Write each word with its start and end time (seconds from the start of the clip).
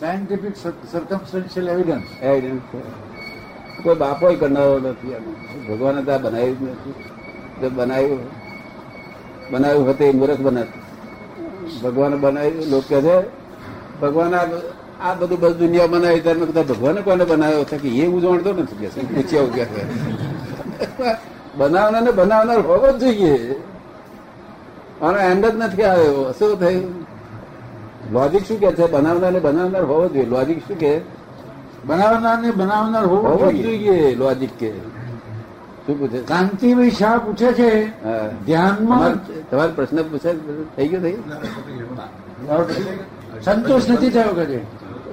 Scientific 0.00 0.54
circumstantial 0.92 1.68
evidence 1.68 2.08
evidence 2.22 2.62
કોઈ 3.82 3.94
બાપો 3.94 4.32
કરનારો 4.40 4.78
નથી 4.80 5.14
ભગવાને 5.68 6.00
તો 6.02 6.12
આ 6.12 6.18
બનાવ્યું 6.18 6.58
જ 6.58 6.62
નથી. 6.70 6.94
જો 7.60 7.68
બનાવ્યું 7.70 8.20
બનાવ્યું 9.50 9.90
હતું 9.90 10.06
એ 10.06 10.12
મૂર્ખ 10.12 10.40
બનાવ 10.40 10.68
ભગવાને 11.82 12.16
બનાવ્યું, 12.16 12.64
લોકો 12.70 12.88
કહે 12.88 13.00
છે, 13.00 13.16
ભગવાન 14.00 14.34
આ 14.34 15.14
બધું 15.14 15.40
બધું 15.40 15.58
દુનિયા 15.58 15.86
બનાવી 15.86 16.20
ત્યારે 16.20 16.40
બધા 16.40 16.62
ભગવાને 16.62 17.00
કોને 17.00 17.24
બનાવ્યો? 17.24 17.64
છે 17.64 17.76
કે 17.78 17.88
એ 17.88 18.06
હું 18.06 18.20
જાણતો 18.20 18.50
નથી 18.52 18.86
કે 18.86 18.88
પૂછ્યા 19.04 19.48
કે 19.54 19.64
બનાવનાર 21.58 22.02
ને 22.02 22.10
બનાવનાર 22.10 22.60
હોવો 22.60 22.88
જ 22.92 23.00
જોઈએ. 23.00 23.34
આનો 25.02 25.18
એન્ડ 25.18 25.46
જ 25.46 25.56
નથી 25.56 25.82
આવ્યો. 25.82 26.32
શું 26.38 26.58
થયું? 26.60 26.99
લોજિક 28.12 28.42
શું 28.48 28.58
કે 28.60 28.70
છે? 28.72 28.86
બનાવનાર 28.92 29.32
ને 29.32 29.40
બનાવનાર 29.40 29.84
હોવો 29.84 30.04
જોઈએ. 30.08 30.26
લોજિક 30.26 30.58
શું 30.68 30.78
કે? 30.78 30.92
બનાવનાર 31.86 32.38
ને 32.42 32.50
બનાવનાર 32.50 33.04
હોવો 33.04 33.52
જોઈએ. 33.52 34.14
લોજિક 34.14 34.52
કે. 34.58 34.70
શું 35.84 35.94
પૂછે? 35.98 36.18
શાંતિ 36.18 36.30
કાંતિભાઈ 36.30 36.90
શાહ 36.90 37.16
પૂછે 37.24 37.48
છે 37.58 37.70
ધ્યાનમાં 38.46 39.12
તમારો 39.50 39.72
પ્રશ્ન 39.76 40.02
પૂછે? 40.02 40.30
થઈ 40.76 40.88
ગયો 40.88 41.00
થઈ 41.00 41.16
સંતોષ 43.44 43.84
નથી 43.90 44.10
થયો 44.10 44.32
કે 44.38 44.58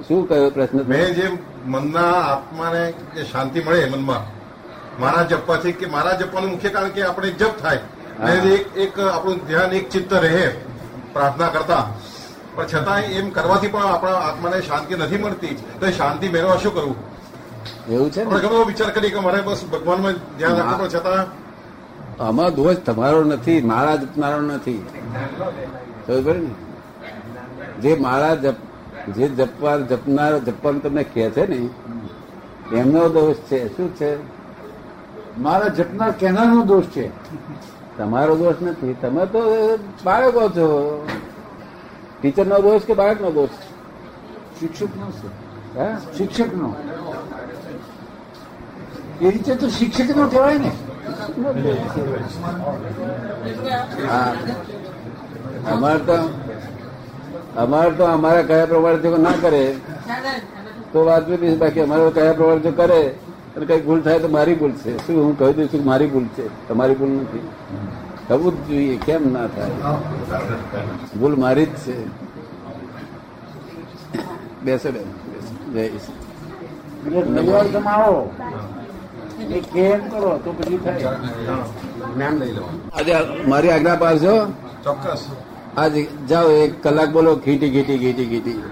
શું 0.08 0.20
કયો 0.28 0.50
પ્રશ્ન? 0.50 0.78
મેં 0.88 1.14
જે 1.14 1.26
મનના 1.66 2.12
આત્માને 2.32 2.82
જે 3.14 3.22
શાંતિ 3.32 3.58
મળે 3.66 3.88
મનમાં. 3.94 4.22
મારા 5.00 5.24
જપવાથી 5.30 5.72
કે 5.72 5.86
મારા 5.86 6.18
જપવાનું 6.20 6.50
મુખ્ય 6.50 6.70
કારણ 6.76 6.92
કે 6.96 7.02
આપણે 7.02 7.30
જપ 7.40 7.54
થાય. 7.62 7.80
અને 8.20 8.34
એક 8.56 8.64
એક 8.84 8.94
આપણું 9.14 9.38
ધ્યાન 9.46 9.72
એક 9.78 9.86
ચિત્ત 9.88 10.12
રહે 10.24 10.44
પ્રાર્થના 11.12 11.48
કરતા. 11.48 11.82
પણ 12.58 12.66
છતાં 12.66 13.00
એમ 13.18 13.30
કરવાથી 13.30 13.68
પણ 13.68 13.82
આપણા 13.86 14.10
આત્માને 14.10 14.60
શાંતિ 14.60 14.94
નથી 14.94 15.18
મળતી. 15.18 15.54
તો 15.80 15.86
એ 15.86 15.92
શાંતિ 15.92 16.28
મેળવવા 16.28 16.56
શું 16.56 16.74
કરવું? 16.74 16.96
એવું 17.88 18.10
છે 18.12 18.24
આપણે 18.24 18.40
ઘણો 18.40 18.64
વિચાર 18.64 18.90
કરીએ 18.90 19.10
કે 19.10 19.20
મારે 19.20 19.40
બસ 19.40 19.60
ભગવાનમાં 19.72 20.12
ધ્યાન 20.12 20.56
રાખવું 20.56 20.78
પણ 20.78 20.88
છતાં 20.88 21.26
આમાં 22.22 22.54
દોષ 22.54 22.76
તમારો 22.86 23.20
નથી 23.24 23.62
મારા 23.62 23.96
જપનારો 23.96 24.40
નથી 24.40 24.78
ને? 26.08 26.40
જે 27.82 27.96
મારા 28.00 28.34
જપ 28.34 28.58
જે 29.16 29.28
જપવા 29.28 29.76
જપનાર 29.76 30.38
જપવાનું 30.38 30.82
તમને 30.82 31.04
કહે 31.04 31.30
છે 31.30 31.46
ને 31.46 31.60
એમનો 32.76 33.08
દોષ 33.08 33.36
છે. 33.50 33.60
શું 33.76 33.88
છે? 33.96 34.10
મારા 35.38 35.68
જપનાર 35.68 36.10
કેનારનો 36.12 36.62
દોષ 36.64 36.84
છે? 36.84 37.06
તમારો 37.98 38.36
દોષ 38.36 38.54
નથી. 38.62 38.94
તમે 39.02 39.26
તો 39.26 39.40
બાળકો 40.04 40.48
છો. 40.48 40.68
ટીચરનો 42.18 42.58
દોષ 42.62 42.84
કે 42.84 42.94
બાળકનો 43.00 43.30
દોષ 43.32 43.54
શિક્ષકનો 44.60 45.06
હે? 45.76 45.88
શિક્ષકનો 46.16 46.68
એ 49.20 49.30
રીતે 49.30 49.52
તો 49.56 49.68
શિક્ષકનો 49.78 50.24
કહેવાય 50.28 50.58
ને. 50.58 50.72
હા. 54.08 54.32
અમારે 55.72 56.00
તો 56.08 56.16
અમારે 57.56 57.92
તો 57.96 58.04
અમારા 58.06 58.48
કયા 58.50 58.66
પ્રમાણે 58.66 59.00
જો 59.02 59.16
ના 59.18 59.36
કરે 59.44 59.62
તો 60.92 61.04
વાત 61.04 61.22
છે. 61.28 61.54
બાકી. 61.62 61.82
અમારે 61.86 62.10
કયા 62.12 62.34
પ્રમાણે 62.34 62.62
જો 62.62 62.72
કરે 62.72 63.00
અને 63.56 63.64
કઈ 63.66 63.80
ભૂલ 63.86 64.00
થાય 64.02 64.20
તો 64.20 64.28
મારી 64.28 64.54
ભૂલ 64.54 64.74
છે. 64.82 64.92
શું 65.06 65.22
હું 65.24 65.38
કહી 65.38 65.52
દઉં 65.54 65.68
છું 65.70 65.84
મારી 65.84 66.10
ભૂલ 66.12 66.26
છે? 66.36 66.44
તમારી 66.68 66.98
ભૂલ 67.00 67.10
નથી. 67.10 67.44
થવું 68.28 68.52
જ 68.52 68.68
જોઈએ 68.68 68.96
કેમ 69.06 69.32
ના 69.32 69.46
થાય? 69.46 69.70
ભૂલ 71.20 71.36
મારી 71.36 71.66
જ 71.66 71.68
છે. 71.68 72.06
બેસો 74.64 74.90
બેન 74.90 75.72
જય 75.72 75.82
ઈશ્વર. 75.82 77.18
એટલે 77.18 77.40
રવિવાર 77.40 77.66
તમે 77.66 77.90
આવો 77.90 78.30
કેમ 79.72 80.08
કરો 80.08 80.40
તો 80.44 80.52
પછી 80.52 80.76
થાય. 80.76 81.00
જ્ઞાન 82.14 82.34
લઈ 82.34 82.52
લેવાનું. 82.52 82.80
આજે 82.96 83.14
મારી 83.48 83.70
આજ્ઞા 83.70 83.94
પાડશો 83.94 84.46
ચોક્કસ. 84.84 85.24
આજે 85.76 86.08
જાઓ 86.28 86.50
એક 86.50 86.82
કલાક 86.82 87.10
બોલો 87.10 87.36
ખીટી 87.36 87.70
ઘીટી 87.70 87.98
ઘીટી 87.98 88.24
ઘીટી 88.24 88.62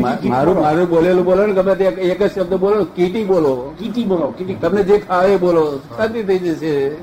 મા- 0.00 0.28
મારું 0.28 0.62
મારું 0.62 0.88
બોલેલું 0.88 1.24
બોલો 1.24 1.46
ને 1.46 1.52
ગમે 1.52 1.74
તે 1.74 1.84
એક 1.84 2.22
જ 2.22 2.30
શબ્દ 2.38 2.54
બોલો 2.54 2.84
કીટી 2.84 3.24
બોલો. 3.24 3.74
કીટી 3.78 4.04
બોલો 4.04 4.26
કીટી 4.38 4.54
તમને 4.54 4.82
જે 4.82 4.98
ફાવે 4.98 5.36
બોલો. 5.36 5.78
શાંતિ 5.96 6.22
થઈ 6.22 6.38
જશે. 6.38 6.96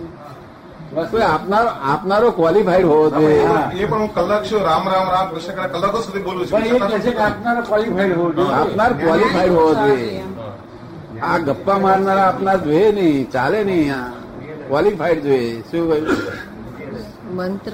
આપનારો 1.02 1.68
આપનારો 1.68 2.32
ક્વોલિફાઈડ 2.32 2.86
હોવો 2.86 3.10
જોઈએ. 3.10 3.48
એ 3.76 3.86
પણ 3.86 4.00
હું 4.00 4.14
કલાક 4.14 4.46
છું. 4.46 4.62
રામ 4.62 4.90
રામ 4.90 5.10
રામ 5.10 5.30
કૃષ્ણ 5.30 5.68
કલાકો 5.68 6.02
સુધી 6.02 6.20
બોલું 6.20 6.46
છું. 6.46 7.24
આપનારો 7.24 7.62
ક્વોલિફાઈડ 7.62 8.18
હોવો 8.18 8.32
જોઈએ. 8.32 8.54
આપનાર 8.54 8.94
ક્વોલિફાઈડ 8.94 9.52
હોવો 9.52 9.74
જોઈએ. 9.74 10.24
આ 11.22 11.38
ગપ્પા 11.38 11.78
મારનારા 11.78 12.24
આપનાર 12.24 12.58
જોઈએ 12.58 12.92
નહીં 12.92 13.32
ચાલે 13.32 13.64
નહીં 13.64 13.96
આ. 13.96 14.08
ક્વોલિફાઈડ 14.68 15.22
જોઈએ. 15.24 15.62
શું 15.62 15.90
કહ્યું? 15.90 16.08
મંત્ર 17.36 17.72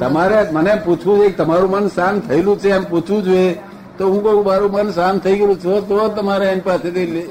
તમારે 0.00 0.50
મને 0.50 0.74
પૂછવું 0.74 1.18
છે 1.18 1.28
કે 1.28 1.32
તમારું 1.32 1.70
મન 1.70 1.88
શાંત 1.88 2.28
થયેલું 2.28 2.58
છે 2.58 2.70
એમ 2.70 2.84
પૂછવું 2.84 3.22
જોઈએ. 3.22 3.60
તો 3.98 4.08
હું 4.08 4.22
કહું 4.22 4.44
મારું 4.44 4.70
મન 4.70 4.90
શાંત 4.90 5.24
થઈ 5.24 5.38
ગયેલું 5.38 5.64
છો 5.64 5.80
તો 5.80 6.08
તમારે 6.08 6.46
એની 6.46 6.60
પાસેથી 6.60 7.06
લે- 7.06 7.28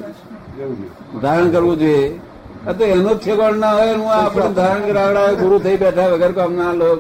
ધારણ 1.20 1.50
કરવું 1.50 1.80
જોઈએ. 1.80 2.20
આ 2.68 2.72
તો 2.72 2.84
એનો 2.86 3.16
જ 3.16 3.20
છેગોળ 3.20 3.56
ના 3.56 3.74
હોય 3.74 3.94
હું 3.94 4.14
આપણે 4.14 4.54
ધારણ 4.54 4.82
કરાવડા 4.82 5.34
ગુરુ 5.34 5.60
થઈ 5.60 5.78
બેઠા 5.78 6.08
વગર 6.08 6.32
કામના 6.32 6.72
લોક. 6.72 7.00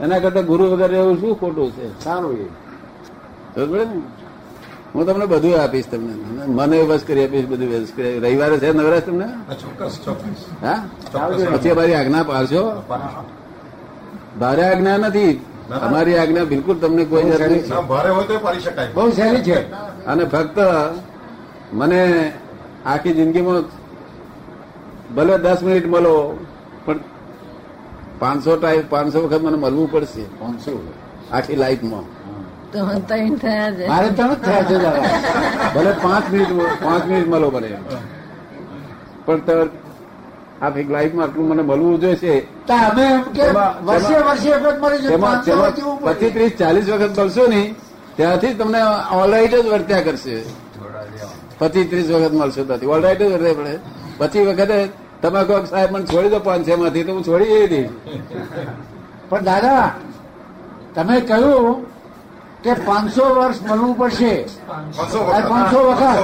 એના 0.00 0.18
કરતા 0.18 0.40
ગુરુ 0.40 0.64
વગર 0.64 0.94
એવું 0.94 1.20
શું 1.20 1.40
ખોટું 1.40 1.72
છે? 1.72 2.04
સારું 2.04 2.32
એ. 2.40 2.44
ને? 3.60 4.02
હું 4.94 5.06
તમને 5.06 5.26
બધું 5.26 5.62
આપીશ 5.62 5.84
તમને. 5.90 6.12
મને 6.46 6.82
વસ 6.82 7.00
કરી 7.06 7.24
આપીશ 7.24 7.46
બધું 7.46 7.68
વસ 7.68 7.92
કરી 7.96 8.18
રવિવારે 8.18 8.58
છે 8.58 8.72
નવરાશ 8.72 9.02
તમને? 9.02 9.24
હા, 9.24 9.54
ચોક્કસ 9.54 9.98
ચોક્કસ. 10.04 10.64
હા? 10.64 11.56
પછી 11.56 11.70
અમારી 11.70 11.94
આજ્ઞા 11.94 12.22
પાડશો? 12.22 12.82
ભારે 14.40 14.62
આજ્ઞા 14.62 14.96
નથી. 14.96 15.40
અમારી 15.82 16.16
આજ્ઞા 16.16 16.44
બિલકુલ 16.44 16.78
તમને 16.78 17.04
કોઈ 17.04 17.22
ભારે 17.88 18.10
હોય 18.10 18.24
તો 18.24 18.38
પાડી 18.38 18.60
શકાય. 18.60 18.88
બહુ 18.94 19.10
સહેલી 19.10 19.42
છે. 19.42 19.72
અને 20.06 20.24
ફક્ત 20.24 20.58
મને 21.72 22.32
આખી 22.86 23.12
જિંદગીમાં 23.12 23.64
ભલે 25.16 25.34
દસ 25.44 25.60
મિનિટ 25.66 25.86
મળો 25.94 26.14
પણ 26.86 27.00
પાંચસો 28.20 28.52
ટાઈમ 28.56 28.86
પાંચસો 28.92 29.18
વખત 29.24 29.42
મને 29.46 29.58
મળવું 29.64 29.88
પડશે. 29.92 30.24
પાંચસો. 30.40 30.72
આખી 31.36 31.58
લાઈફમાં. 31.62 32.06
તો 32.72 32.78
ત્રણ 33.08 33.34
થયા 33.42 33.70
છે 33.78 33.84
મારે 33.92 34.08
તો 34.18 34.24
થયા 34.44 34.64
છે 34.68 34.76
દાદા. 34.84 35.04
ભલે 35.74 35.92
પાંચ 36.04 36.24
મિનિટ 36.32 36.50
પાંચ 36.84 37.02
મિનિટ 37.10 37.28
મળો 37.32 37.48
મને. 37.54 37.68
પણ 39.26 39.40
તો 39.46 39.54
આખી 40.66 40.88
લાઈફમાં 40.96 41.26
આટલું 41.26 41.46
મને 41.50 41.62
મળવું 41.70 41.96
જોઈશે. 42.02 42.34
પાંચસો 42.68 44.14
ત્રીસ 46.34 46.52
ચાલીસ 46.60 46.86
વખત 46.92 47.12
મળશો 47.18 47.44
નહીં 47.54 47.68
ત્યાંથી 48.16 48.54
તમને 48.60 48.80
ઓલરાઈટ 49.22 49.54
જ 49.64 49.66
વર્ત્યા 49.74 50.06
કરશે. 50.06 50.34
પચીસ 51.58 51.86
ત્રીસ 51.90 52.08
વખત 52.14 52.34
મળશો 52.40 52.62
ત્યાંથી. 52.64 52.90
ઓલરાઈટ 52.94 53.22
જ 53.22 53.24
વર્ત્યા 53.34 53.58
પડે 53.60 53.74
પછી 54.18 54.46
વખતે 54.50 54.78
તમે 55.22 55.44
કહો 55.44 55.64
સાહેબ 55.64 55.90
મને 55.92 56.04
છોડી 56.04 56.28
દો 56.28 56.38
પાંચસો 56.38 56.76
માંથી 56.76 57.04
તો 57.04 57.12
હું 57.12 57.24
છોડી 57.24 57.68
જઈ 57.68 57.88
પણ 59.28 59.44
દાદા 59.44 59.90
તમે 60.94 61.20
કહ્યું 61.20 61.96
કે 62.62 62.72
પાંચસો 62.74 63.24
વર્ષ 63.34 63.62
મળવું 63.62 63.98
પડશે. 63.98 64.44
પાંચસો 65.48 65.78
વખત. 65.90 66.18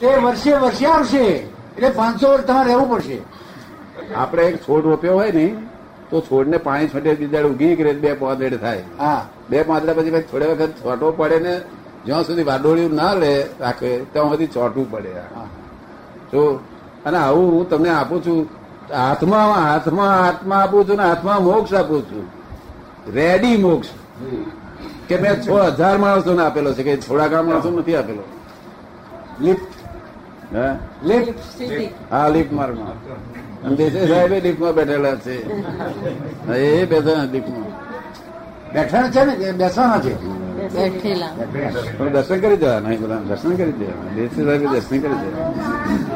તે 0.00 0.16
વર્ષે 0.16 0.52
વર્ષે 0.52 0.86
આવશે. 0.86 1.26
એટલે 1.76 1.90
પાંચસો 1.90 2.28
વર્ષ 2.28 2.44
તમારે 2.44 2.68
રહેવું 2.68 2.90
પડશે. 2.90 3.18
આપણે 4.16 4.42
એક 4.42 4.56
છોડ 4.62 4.86
રોપ્યો 4.86 5.14
હોય 5.14 5.32
ને 5.32 5.56
તો 6.10 6.20
છોડને 6.20 6.56
પાણી 6.56 6.88
છોડે 6.88 7.14
બીજા 7.14 7.42
ઉગી 7.42 7.76
કરે 7.76 7.92
બે 7.92 8.12
પાંદડે 8.12 8.56
થાય. 8.56 8.82
હા. 8.98 9.26
બે 9.50 9.62
પાંદડા 9.62 9.92
પછી 9.92 10.10
થોડે 10.10 10.46
વખત 10.46 10.68
છોટો 10.68 11.12
પડે 11.12 11.38
ને 11.38 11.60
જ્યાં 12.06 12.24
સુધી 12.24 12.42
વાડોળિયું 12.42 12.94
ના 12.94 13.14
લે 13.14 13.46
રાખે 13.60 13.98
ત્યાં 13.98 14.28
સુધી 14.28 14.46
ચોટવું 14.46 14.90
પડે 14.90 15.08
હા. 15.08 15.46
જો 16.32 16.60
અને 17.06 17.18
આવું 17.18 17.46
હું 17.52 17.64
તમને 17.70 17.90
આપું 18.00 18.18
છું. 18.24 18.38
હાથમાં 19.02 19.48
હાથમાં 19.68 20.12
હાથમાં 20.24 20.60
આપું 20.62 20.82
છું 20.88 20.96
ને 20.96 21.04
હાથમાં 21.10 21.42
મોક્ષ 21.48 21.72
આપું 21.80 22.02
છું. 22.08 22.24
રેડી 23.16 23.56
મોક્ષ. 23.66 23.88
કે 25.08 25.16
મેં 25.22 25.34
છ 25.44 25.48
હજાર 25.78 25.96
માણસોને 26.04 26.42
આપેલો 26.44 26.70
છે 26.76 26.82
કે 26.86 26.92
થોડા 27.06 27.28
ગામ 27.32 27.44
માણસો 27.48 27.68
નથી 27.70 27.96
આપેલો. 28.00 28.24
લિફ્ટ 29.44 29.74
હા? 30.54 30.72
લિફ્ટ 31.08 31.38
હા 32.12 32.28
લીફ 32.34 32.50
મારમાં. 32.58 32.96
દેસાઈ 33.78 34.08
સાહેબે 34.12 34.36
લીફમાં 34.46 34.74
બેઠેલા 34.78 35.16
છે. 35.24 35.34
એ 36.54 36.86
બેઠા 36.90 37.24
લીફમાં 37.32 37.72
બેઠા 38.74 39.08
છે 39.14 39.20
ને 39.24 39.34
કે 39.40 39.46
બેસવાના 39.60 40.00
છે. 40.04 40.12
દર્શન 42.14 42.38
કરી 42.42 42.58
દેવાના 42.62 43.20
દર્શન 43.28 43.52
કરી 43.58 43.76
દેવાના 43.80 44.14
દેસાઈ 44.16 44.46
સાહેબે 44.46 44.66
દર્શન 44.74 44.98
કરી 45.02 45.18
જવાના. 45.22 46.15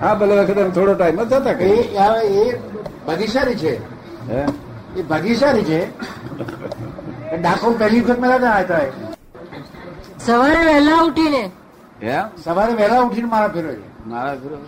હા 0.00 0.14
ભલે 0.14 0.34
વખતે 0.40 0.62
થોડો 0.76 0.94
ટાઈમ 0.94 1.20
જ 1.22 1.32
જતા 1.32 1.52
એ 1.52 1.56
કઈ 1.60 1.78
એ 2.42 2.46
ભાગીશાળી 3.06 3.56
છે. 3.56 3.72
હે? 4.30 4.40
એ 4.96 5.02
ભાગીશાળી 5.02 5.64
છે. 5.64 5.80
ડાકોર 7.38 7.72
પહેલી 7.78 8.02
વખત 8.02 8.18
મેળા 8.20 8.38
ના 8.38 8.58
હતા. 8.60 8.86
સવારે 10.18 10.60
વહેલા 10.64 11.00
ઉઠીને. 11.02 11.42
હે? 12.02 12.16
સવારે 12.44 12.72
વહેલા 12.74 13.00
ઉઠીને 13.02 13.28
મારા 13.28 13.48
ફેરવે 13.48 13.74
મારા 14.06 14.36
ફેરો? 14.42 14.58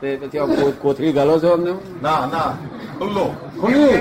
તે 0.00 0.08
પછી 0.16 0.72
કોથળી 0.82 1.12
ગાલો 1.12 1.34
છો 1.40 1.48
અમને 1.54 1.72
ના 2.02 2.20
ના. 2.26 2.50
ખુલ્લો 2.98 3.24
ખુલ્લી? 3.60 3.98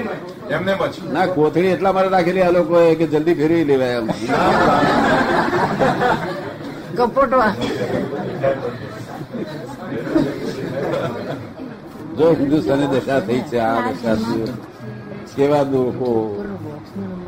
એમને 0.50 0.74
પછી 0.76 1.12
ના 1.14 1.28
કોથળી 1.36 1.74
એટલા 1.76 1.94
માટે 1.94 2.12
રાખેલી 2.16 2.44
આ 2.44 2.52
લોકો 2.52 2.76
કે 3.00 3.06
જલ્દી 3.08 3.36
ફેરવી 3.36 3.66
લેવાય 3.66 3.98
એમ. 3.98 4.08
કપોટવા. 6.98 7.52
જો 12.22 12.28
હિન્દુસ્તાની 12.40 12.88
દશા 12.88 13.20
થઈ 13.20 13.42
છે 13.50 13.60
આ 13.60 13.82
દશા 13.88 14.16
કેવા 15.36 15.66
લોકો 15.74 16.10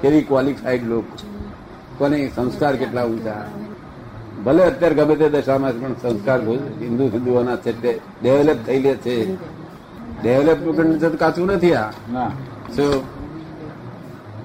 કેવી 0.01 0.21
ક્વોલિફાઈડ 0.21 0.83
લોકો 0.87 1.13
કોને 1.97 2.17
સંસ્કાર 2.35 2.73
કેટલા 2.75 3.05
ઊંચા. 3.05 3.45
ભલે 4.45 4.63
અત્યારે 4.63 4.95
ગમે 4.95 5.15
તે 5.15 5.27
દશામાં 5.29 5.73
પણ 5.81 5.95
સંસ્કાર 6.01 6.39
હિન્દુ 6.81 7.03
હિન્દુઓના 7.15 7.55
છે 7.55 7.71
તે 7.81 7.91
ડેવલપ 8.21 8.59
થઈ 8.65 8.79
લે 8.79 8.93
છે. 8.95 9.15
ડેવલપમેન્ટ 10.21 11.03
કાચું 11.21 11.47
નથી 11.47 11.75
આ. 11.75 11.89
શું 12.75 12.93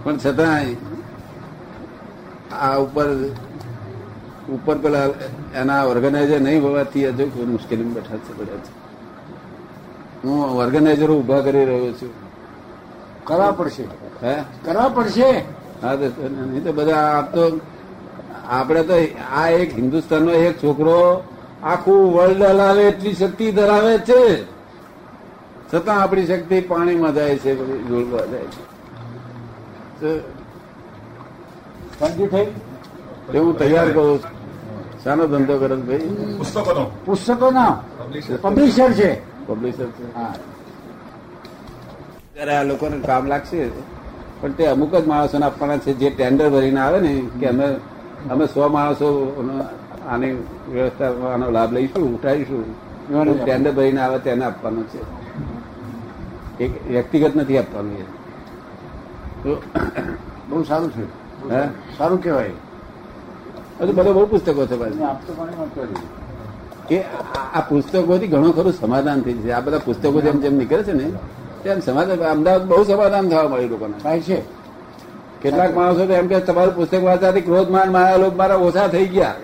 પણ 0.05 0.17
છતાંય 0.17 0.75
આ 2.63 2.77
ઉપર 2.85 3.09
ઉપર 4.55 4.77
પેલા 4.79 5.07
એના 5.61 5.83
ઓર્ગેનાઇઝર 5.85 6.41
નહીં 6.41 6.63
હોવાથી 6.63 7.07
હજુ 7.09 7.25
કોઈ 7.35 7.51
મુશ્કેલીમાં 7.55 7.95
બેઠા 7.95 8.25
છે 8.25 8.33
પડ્યા 8.39 8.65
છે. 8.65 8.78
હું 10.25 10.57
ઓર્ગેનાઇઝરો 10.57 11.15
ઊભા 11.15 11.41
કરી 11.41 11.65
રહ્યો 11.65 11.93
છું. 11.93 12.11
કરવા 13.25 13.51
પડશે. 13.51 13.85
હે? 14.23 14.43
કરવા 14.65 14.89
પડશે. 14.89 15.45
હા 15.83 15.97
તો 15.97 16.29
નહીં 16.47 16.65
તો 16.65 16.73
બધા 16.73 17.19
આપ 17.19 17.35
તો 17.35 17.61
આપણે 18.49 18.83
તો 18.83 18.95
આ 19.35 19.49
એક 19.49 19.75
હિન્દુસ્તાનનો 19.75 20.33
એક 20.33 20.63
છોકરો 20.63 21.23
આખું 21.63 22.15
વર્લ્ડ 22.15 22.43
હલાવે 22.43 22.85
એટલી 22.85 23.13
શક્તિ 23.15 23.53
ધરાવે 23.53 23.99
છે. 23.99 24.45
છતાં 25.75 26.03
આપણી 26.03 26.27
શક્તિ 26.27 26.61
પાણીમાં 26.61 27.15
જાય 27.15 27.37
છે 27.37 27.55
બધી 27.55 27.73
ડોલવા 27.73 28.27
જાય 28.27 28.41
છે. 28.41 28.79
સમજી 32.01 32.27
થઈ? 32.27 32.47
એ 33.35 33.39
હું 33.39 33.59
તૈયાર 33.59 33.91
કરું 33.91 34.19
છું. 34.19 34.39
શાનો 35.05 35.27
ધંધો 35.27 35.59
કરો 35.59 35.77
ભાઈ. 35.77 35.99
પુસ્તકોનો. 36.39 36.91
પુસ્તકો 37.05 37.51
ના 37.51 37.83
પબ્લિશર 38.43 38.93
છે. 38.93 39.38
પબ્લિશર 39.49 39.89
છે. 39.97 40.07
હા 40.15 40.35
ત્યારે 42.35 42.55
આ 42.57 42.63
લોકોને 42.63 42.97
કામ 43.07 43.27
લાગશે. 43.27 43.69
પણ 44.41 44.53
તે 44.53 44.67
અમુક 44.67 44.95
જ 44.95 45.07
માણસોને 45.07 45.47
આપવાના 45.47 45.79
છે 45.79 45.93
જે 45.93 46.11
ટેન્ડર 46.11 46.49
ભરીને 46.51 46.81
આવે 46.81 46.99
ને 47.01 47.13
કે 47.41 47.47
અમે 47.47 47.67
અમે 48.31 48.45
સો 48.47 48.69
માણસો 48.69 49.09
આની 50.09 50.33
વ્યવસ્થા 50.73 51.09
આનો 51.35 51.51
લાભ 51.51 51.73
લઈશું 51.73 52.05
ઉઠાવીશું. 52.15 52.63
એમાં 53.11 53.45
ટેન્ડર 53.45 53.73
ભરીને 53.73 54.01
આવે 54.01 54.19
તેને 54.19 54.45
આપવાનું 54.45 54.85
છે. 54.89 55.01
એક 56.65 56.73
વ્યક્તિગત 56.87 57.37
નથી 57.37 57.59
આપવાનું 57.59 57.99
એ. 57.99 58.07
તો 59.43 59.63
બહુ 60.49 60.63
સારું 60.65 60.91
છે. 60.91 61.05
સારું 61.99 62.23
કહેવાય. 62.23 62.51
હજુ 63.81 63.93
બધા 63.93 64.13
બહુ 64.13 64.27
પુસ્તકો 64.27 64.67
છે 64.67 64.77
પાછું 64.77 66.18
કે 66.89 67.03
આ- 67.03 67.61
પુસ્તકોથી 67.61 68.27
ઘણું 68.27 68.57
ખરું 68.57 68.73
સમાધાન 68.73 69.21
થઈ 69.21 69.33
છે 69.33 69.51
આ 69.51 69.61
બધા 69.61 69.79
પુસ્તકો 69.79 70.21
જેમ 70.21 70.41
જેમ 70.41 70.55
નીકળે 70.55 70.83
છે 70.83 70.93
ને 70.93 71.13
તેમ 71.63 71.81
સમાધાન 71.81 72.19
અમદાવાદ 72.19 72.67
બહુ 72.67 72.85
સમાધાન 72.85 73.29
થવા 73.29 73.49
મળ્યું 73.49 73.71
લોકોને. 73.71 73.99
થાય 74.03 74.21
છે. 74.21 74.43
કેટલાક 75.43 75.77
માણસો 75.77 76.07
તો 76.07 76.13
એમ 76.13 76.27
કે 76.27 76.41
તમારું 76.41 76.77
પુસ્તક 76.77 77.03
વાંચવાથી 77.03 77.41
ક્રોધ 77.41 77.71
માન 77.71 77.93
માયા 77.93 78.17
લોભ 78.17 78.37
મારા 78.37 78.55
ઓછા 78.55 78.87
થઈ 78.87 79.07
ગયા. 79.07 79.35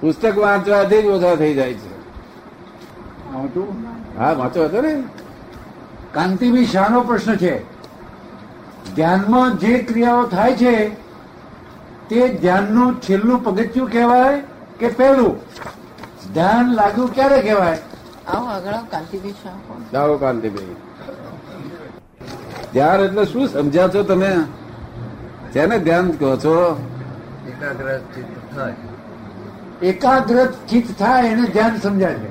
પુસ્તક 0.00 0.38
વાંચવાથી 0.38 1.02
જ 1.02 1.06
ઓછા 1.06 1.34
થઈ 1.34 1.54
જાય 1.54 1.72
છે. 1.72 1.94
હા 4.18 4.32
વાંચો 4.32 4.64
હતો 4.64 4.82
ને. 4.82 5.02
કાંતિભાઈ 6.12 6.64
શાહનો 6.64 7.00
પ્રશ્ન 7.00 7.36
છે. 7.36 7.74
ધ્યાનમાં 8.94 9.56
જે 9.56 9.78
ક્રિયાઓ 9.78 10.26
થાય 10.26 10.52
છે 10.52 10.88
તે 12.08 12.28
ધ્યાનનું 12.28 13.00
છેલ્લું 13.00 13.44
પગથિયું 13.44 13.90
કહેવાય 13.90 14.42
કે 14.78 14.88
પહેલું? 14.88 15.36
ધ્યાન 16.34 16.74
લાગુ 16.74 17.06
ક્યારે 17.06 17.40
કહેવાય? 17.40 17.78
આવો 18.28 18.46
આગળ 18.46 18.72
આવો, 18.72 18.86
કાંતિભાઈ 18.90 19.34
કાંતિભાઈ 20.16 20.66
ધ્યાન 22.72 23.00
એટલે 23.00 23.24
શું 23.24 23.48
સમજ્યા 23.48 23.88
છો 23.88 24.02
તમે? 24.02 24.36
જેને 25.52 25.78
ધ્યાન 25.78 26.10
કહો 26.10 26.36
છો? 26.36 26.82
એકાગ્ર 29.82 30.46
ચિત્ત 30.46 30.98
થાય 30.98 31.28
એને 31.28 31.42
ધ્યાન 31.42 31.76
સમજાય 31.76 32.14
છે. 32.14 32.30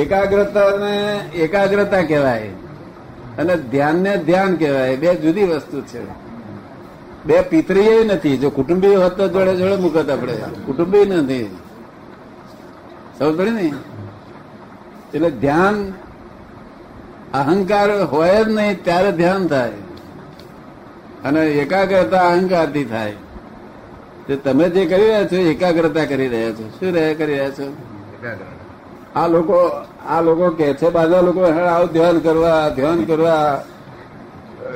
એકાગ્રતા 0.00 0.78
ને 0.86 1.16
એકાગ્રતા 1.34 2.02
કહેવાય. 2.02 2.48
અને 3.38 3.56
ધ્યાનને 3.56 4.16
ધ્યાન 4.16 4.56
કહેવાય. 4.56 4.96
બે 4.96 5.14
જુદી 5.14 5.44
વસ્તુ 5.44 5.80
છે. 5.80 6.04
બે 7.24 7.40
પિતરીય 7.40 8.04
નથી 8.04 8.38
જો 8.38 8.50
કુટુંબી 8.50 8.94
હોત 8.94 9.16
તો 9.16 9.28
જોડે 9.28 9.56
જોડે 9.56 9.76
મૂકત 9.76 10.10
આપણે 10.10 10.32
કુટુંબી 10.66 11.06
નથી. 11.06 11.56
સમજ 13.18 13.38
પડે 13.38 13.50
ને? 13.50 13.72
એટલે 15.14 15.30
ધ્યાન 15.30 15.92
અહંકાર 17.34 18.02
હોય 18.02 18.44
જ 18.44 18.48
નહીં 18.48 18.84
ત્યારે 18.84 19.12
ધ્યાન 19.12 19.46
થાય. 19.46 19.72
અને 21.24 21.46
એકાગ્રતા 21.46 22.20
અહંકારથી 22.20 22.84
થાય. 22.84 23.16
તે 24.26 24.36
તમે 24.36 24.68
જે 24.68 24.86
કરી 24.86 25.04
રહ્યા 25.04 25.24
છો 25.24 25.36
એકાગ્રતા 25.36 26.04
કરી 26.04 26.28
રહ્યા 26.28 26.52
છો. 26.52 26.68
શું 26.68 26.92
રહ્યા 26.92 27.14
કરી 27.14 27.26
રહ્યા 27.26 27.50
છો? 27.50 27.76
આ 29.14 29.26
લોકો 29.26 29.84
આ 30.08 30.20
લોકો 30.20 30.50
કે 30.50 30.74
છે 30.74 30.90
બધા 30.90 31.20
લોકો 31.20 31.40
આવું 31.40 31.88
ધ્યાન 31.88 32.18
કરવા 32.18 32.68
ધ્યાન 32.68 33.04
કરવા. 33.04 33.64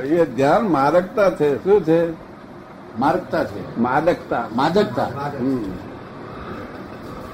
એ 0.04 0.24
ધ્યાન 0.24 0.68
માદકતા 0.68 1.30
છે. 1.30 1.64
શું 1.64 1.82
છે? 1.82 2.10
માર્ગતા 2.98 3.44
છે. 3.44 3.80
માદકતા 3.80 4.48
માદકતા. 4.56 5.08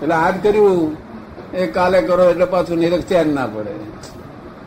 એટલે 0.04 0.14
આજ 0.14 0.36
કર્યું 0.42 0.96
એ 1.54 1.66
કાલે 1.66 1.98
કરો 2.08 2.24
એટલે 2.30 2.46
પાછું 2.54 2.78
નિરક્ષ 2.78 3.08
ચેન 3.08 3.34
ના 3.34 3.46
પડે. 3.46 3.74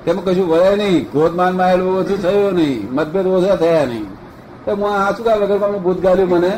તેમાં 0.06 0.26
કશું 0.26 0.48
વળે 0.52 0.76
નહીં. 0.76 1.12
ક્રોધમાનમાં 1.12 1.68
આવેલું 1.68 1.98
ઓછું 2.00 2.22
થયું 2.22 2.54
નહીં. 2.54 2.88
મતભેદ 2.92 3.28
ઓછા 3.28 3.56
થયા 3.56 3.86
નહીં. 3.86 4.06
તો 4.66 4.76
હું 4.76 4.90
આ 4.92 5.12
શું 5.12 5.26
કા 5.26 5.36
વગર 5.36 5.58
કોમનું 5.58 5.82
ભૂત 5.84 6.00
ગાલ્યું 6.02 6.30
મને? 6.30 6.54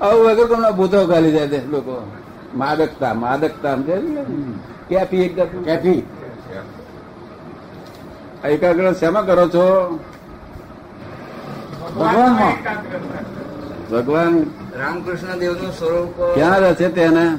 આવું 0.00 0.22
વગર 0.24 0.46
કોમના 0.46 0.70
ભૂતો 0.70 1.06
ગાલી 1.06 1.32
જાય 1.32 1.48
છે 1.48 1.60
લોકો. 1.70 1.96
માદકતા 2.54 3.14
માદકતા? 3.14 3.74
કેફી 4.88 5.22
એકદમ 5.22 5.62
કેફી. 5.62 5.98
એકાગ્ર 8.44 8.92
શેમાં 8.92 9.26
કરો 9.26 9.46
છો? 9.48 9.66
ભગવાનમાં. 11.96 12.54
ભગવાન 13.90 14.46
રામકૃષ્ણ 14.78 15.38
દેવનું 15.38 15.72
સ્વરૂપ 15.72 16.34
ક્યાં 16.34 16.60
રહે 16.60 16.74
છે 16.74 16.88
તેને 16.88 17.38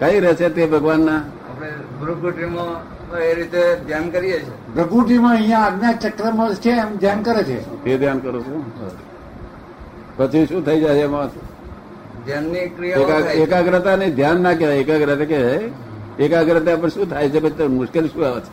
કઈ 0.00 0.20
રચે 0.20 0.48
તે 0.48 0.66
ભગવાનના? 0.66 1.16
આપણે 1.16 1.70
ગુરુકુટીમાં 2.00 3.18
એ 3.18 3.34
રીતે 3.34 3.76
ધ્યાન 3.86 4.10
કરીએ 4.10 4.38
છીએ. 4.38 4.74
પ્રકૃતિમાં 4.74 5.32
અહીંયા 5.32 5.58
આજ્ઞા 5.58 5.92
ચક્રમાં 5.92 6.54
છે 6.54 6.70
એમ 6.70 6.96
ધ્યાન 6.96 7.22
કરે 7.22 7.42
છે? 7.44 7.84
તે 7.84 7.98
ધ્યાન 7.98 8.18
કરો 8.18 8.40
છો. 8.40 8.64
પછી 10.16 10.46
શું 10.46 10.66
થઈ 10.66 10.80
જાય 10.80 10.94
છે 10.94 11.02
એમાં? 11.02 11.28
ધ્યાનની 12.26 12.58
છે. 12.58 13.32
એકાગ્રતા 13.32 13.96
ને 13.96 14.10
ધ્યાન 14.10 14.40
ના 14.40 14.54
કહેવાય. 14.54 14.76
એકાગ્રતા 14.76 15.24
કે 15.24 15.40
એકાગ્રતા 16.24 16.76
પર 16.76 16.88
શું 16.88 17.10
થાય 17.10 17.30
છે? 17.30 17.40
પછી 17.40 17.68
મુશ્કેલી 17.68 18.08
શું 18.08 18.26
આવે 18.26 18.40
છે? 18.40 18.52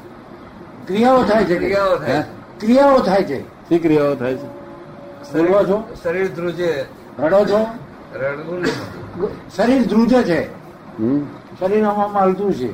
ક્રિયાઓ 0.88 1.24
થાય 1.24 1.44
છે 1.46 1.56
ક્રિયાઓ 1.56 1.96
હે? 1.96 1.98
થાય 1.98 2.24
ક્રિયાઓ 2.60 3.00
થાય 3.00 3.24
છે? 3.24 3.42
શી 3.42 3.80
ક્રિયાઓ 3.80 4.16
થાય 4.16 4.36
છો? 4.36 5.84
શરીર 6.04 6.28
ધ્રુજે. 6.28 7.03
રડો 7.20 7.46
છો? 7.46 7.66
શરીર 9.58 9.88
ધ્રુજે 9.88 10.24
છે. 10.24 10.52
હમ. 10.98 11.20
શરીર 11.60 11.86
આમાં 11.86 12.24
હલતું 12.24 12.54
છે. 12.54 12.74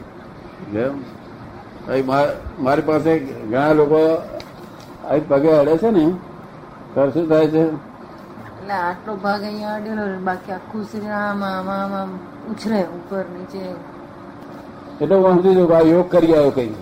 મારી 2.59 2.81
પાસે 2.81 3.19
ઘણા 3.19 3.73
લોકો 3.73 4.15
અહીં 5.09 5.27
પગે 5.27 5.49
અડે 5.51 5.77
છે 5.77 5.89
ને. 5.91 6.13
કરશું 6.93 7.13
શું 7.13 7.29
થાય 7.29 7.47
છે? 7.47 7.59
એટલે 7.59 8.73
આટલો 8.73 9.15
ભાગ 9.15 9.43
અહીંયા 9.43 9.75
અડેલો 9.75 10.19
બાકી 10.23 10.51
આખું 10.51 10.83
શરીર 10.83 11.11
આમ 11.11 11.43
આમ 11.43 11.69
આમ 11.69 11.93
આમ 11.93 12.09
ઉછરે 12.49 12.83
ઉપર 12.83 13.17
નીચે. 13.17 13.59
એટલે 15.01 15.15
હું 15.15 15.43
સમજી 15.43 15.55
કે 15.55 15.73
આ 15.73 15.79
યોગ 15.79 16.11
કરી 16.11 16.35
આવ્યો 16.35 16.49
કઈ. 16.49 16.73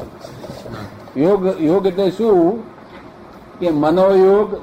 યોગ 1.18 1.62
યોગ 1.62 1.86
એટલે 1.86 2.12
શું? 2.12 2.64
કે 3.60 3.70
મનોયોગ 3.70 4.60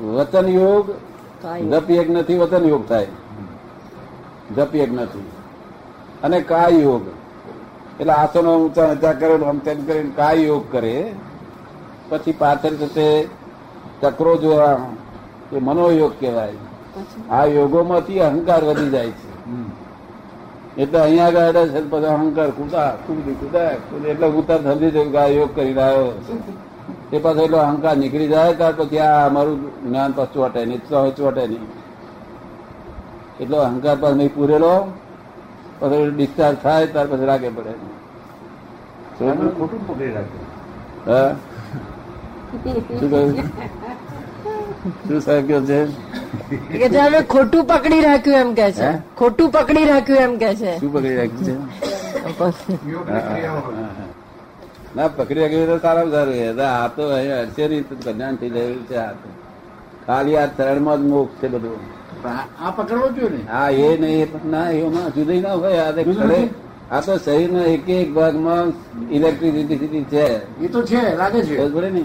વતન 0.00 0.48
યોગ 0.48 1.05
જપ 1.42 1.90
યજ્ઞ 1.90 2.16
નથી 2.16 2.38
વતન 2.38 2.64
યોગ 2.68 2.84
થાય. 2.88 3.10
જપ 4.56 4.74
યજ્ઞ 4.74 5.00
નથી 5.00 5.28
અને 6.24 6.38
કા 6.50 6.68
યોગ. 6.68 7.04
એટલે 8.00 8.12
આસનો 8.12 8.50
ઊંચા 8.58 8.88
ઊંચા 8.90 9.14
કરે 9.20 9.34
આમ 9.44 9.58
તેમ 9.58 9.78
કરીને 9.86 10.12
કા 10.16 10.32
યોગ 10.32 10.64
કરે. 10.72 10.94
પછી 12.08 12.32
પાછળ 12.32 12.74
જશે 12.80 13.08
ચક્રો 14.00 14.36
જોવા 14.36 14.76
એ 15.52 15.58
મનોયોગ 15.60 16.12
કહેવાય. 16.20 16.60
આ 17.30 17.44
યોગોમાંથી 17.56 18.20
અહંકાર 18.20 18.62
વધી 18.64 18.90
જાય 18.90 19.12
છે. 19.18 19.28
એટલે 20.82 20.98
અહીંયા 21.00 21.46
આગળ 21.48 21.68
છે 21.72 21.80
પછી 21.90 22.10
અહંકાર 22.14 22.50
કુદા 22.58 22.90
કુદી 23.06 23.36
કુદા 23.42 23.70
એટલે 24.12 24.26
ઉતાર 24.26 24.60
તાર 24.62 24.74
સમજી 24.74 24.90
જઉં 24.90 25.08
કે 25.12 25.18
આ 25.18 25.30
યોગ 25.36 25.50
કરી 25.56 25.74
રહ્યો 25.78 26.08
એ 27.12 27.18
પાછો 27.18 27.40
એટલો 27.46 27.58
અહંકાર 27.58 27.96
નીકળી 27.96 28.28
જાય 28.28 28.52
ત્યાર 28.58 28.74
પછી 28.78 29.00
આ 29.08 29.26
અમારું 29.26 29.58
જ્ઞાન 29.88 30.12
પાછું 30.12 30.34
ચોટે 30.34 30.60
નહીં 30.66 30.80
તો 30.88 30.98
ચોટે 31.18 31.42
નહીં. 31.46 31.66
એટલો 33.40 33.56
અહંકાર 33.66 33.96
પાછો 34.00 34.14
નહીં 34.14 34.34
પૂરેલો 34.34 34.74
પછી 35.80 36.10
ડિસ્ચાર્જ 36.10 36.56
થાય 36.62 36.86
ત્યાર 36.86 37.06
પછી 37.06 37.26
રાખે 37.26 37.48
પડે. 37.48 37.72
ખોટું 39.58 39.80
પકડી 39.86 40.12
રાખે. 40.16 40.38
હા? 41.06 41.30
શું 42.52 43.10
કહ્યું? 43.10 43.30
શું 45.08 45.20
સાહેબ 45.20 45.44
કહ્યું 45.46 45.66
છે? 45.66 45.78
કે 46.90 46.98
અમે 46.98 47.20
ખોટું 47.22 47.64
પકડી 47.66 48.00
રાખ્યું 48.00 48.40
એમ 48.40 48.54
કે 48.54 48.72
છે. 48.72 48.90
ખોટું 49.16 49.48
પકડી 49.50 49.84
રાખ્યું 49.84 50.22
એમ 50.26 50.34
કે 50.38 50.50
છે. 50.54 50.72
શું 50.80 50.92
પકડી 50.92 51.16
રાખ્યું 51.16 51.44
છે? 51.46 51.54
ના 54.96 55.08
પકડી 55.08 55.48
ગયું 55.48 55.66
તો 55.66 55.78
સારા 55.78 56.10
સારું 56.10 56.34
છે. 56.34 56.60
આ 56.60 56.88
તો 56.88 57.16
હશે 57.16 57.68
નહીં 57.68 57.88
કલ્યાણ 58.04 58.34
થઈ 58.34 58.48
રહ્યું 58.48 58.86
છે 58.86 58.96
આ 58.96 59.12
તો. 59.12 59.28
ખાલી 60.06 60.36
આ 60.36 60.46
ત્રણમાં 60.46 60.98
જ 60.98 61.00
મોક્ષ 61.00 61.42
છે 61.42 61.48
બધું. 61.48 61.78
આ- 62.64 62.70
પકડવો 62.70 63.08
જોઈએ 63.08 63.28
ને? 63.28 63.52
હા 63.52 63.68
એ 63.70 63.98
નહીં 63.98 64.32
પણ 64.32 64.50
ના 64.50 64.70
એમાં 64.70 65.14
જુદી 65.14 65.40
ના 65.40 65.52
હોય. 65.52 65.76
આ 65.76 65.90
જુદું 65.90 66.32
આ 66.90 67.00
તો 67.00 67.18
શરીરના 67.18 67.62
એક 67.62 67.88
એક 67.88 68.12
ભાગમાં 68.12 68.64
ઇલેક્ટ્રિસિટી 69.12 70.04
છે. 70.04 70.58
એ 70.60 70.68
તો 70.68 70.82
છે 70.82 71.16
લાગે 71.16 71.42
છે. 71.42 71.68
પડે 71.68 71.90
ને? 71.90 72.00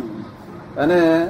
અને 0.77 1.27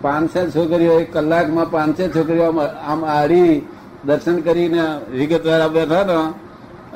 પાંચસો 0.00 0.50
છોકરીઓ 0.50 0.92
એક 0.92 1.12
કલાકમાં 1.12 1.70
પાંચસો 1.70 2.08
છોકરીઓ 2.08 2.42
આમ 2.86 3.04
આડી 3.04 3.68
દર્શન 4.04 4.40
કરીને 4.40 5.00
વિગતવાર 5.10 5.68
બેઠા 5.68 6.02
ને 6.02 6.45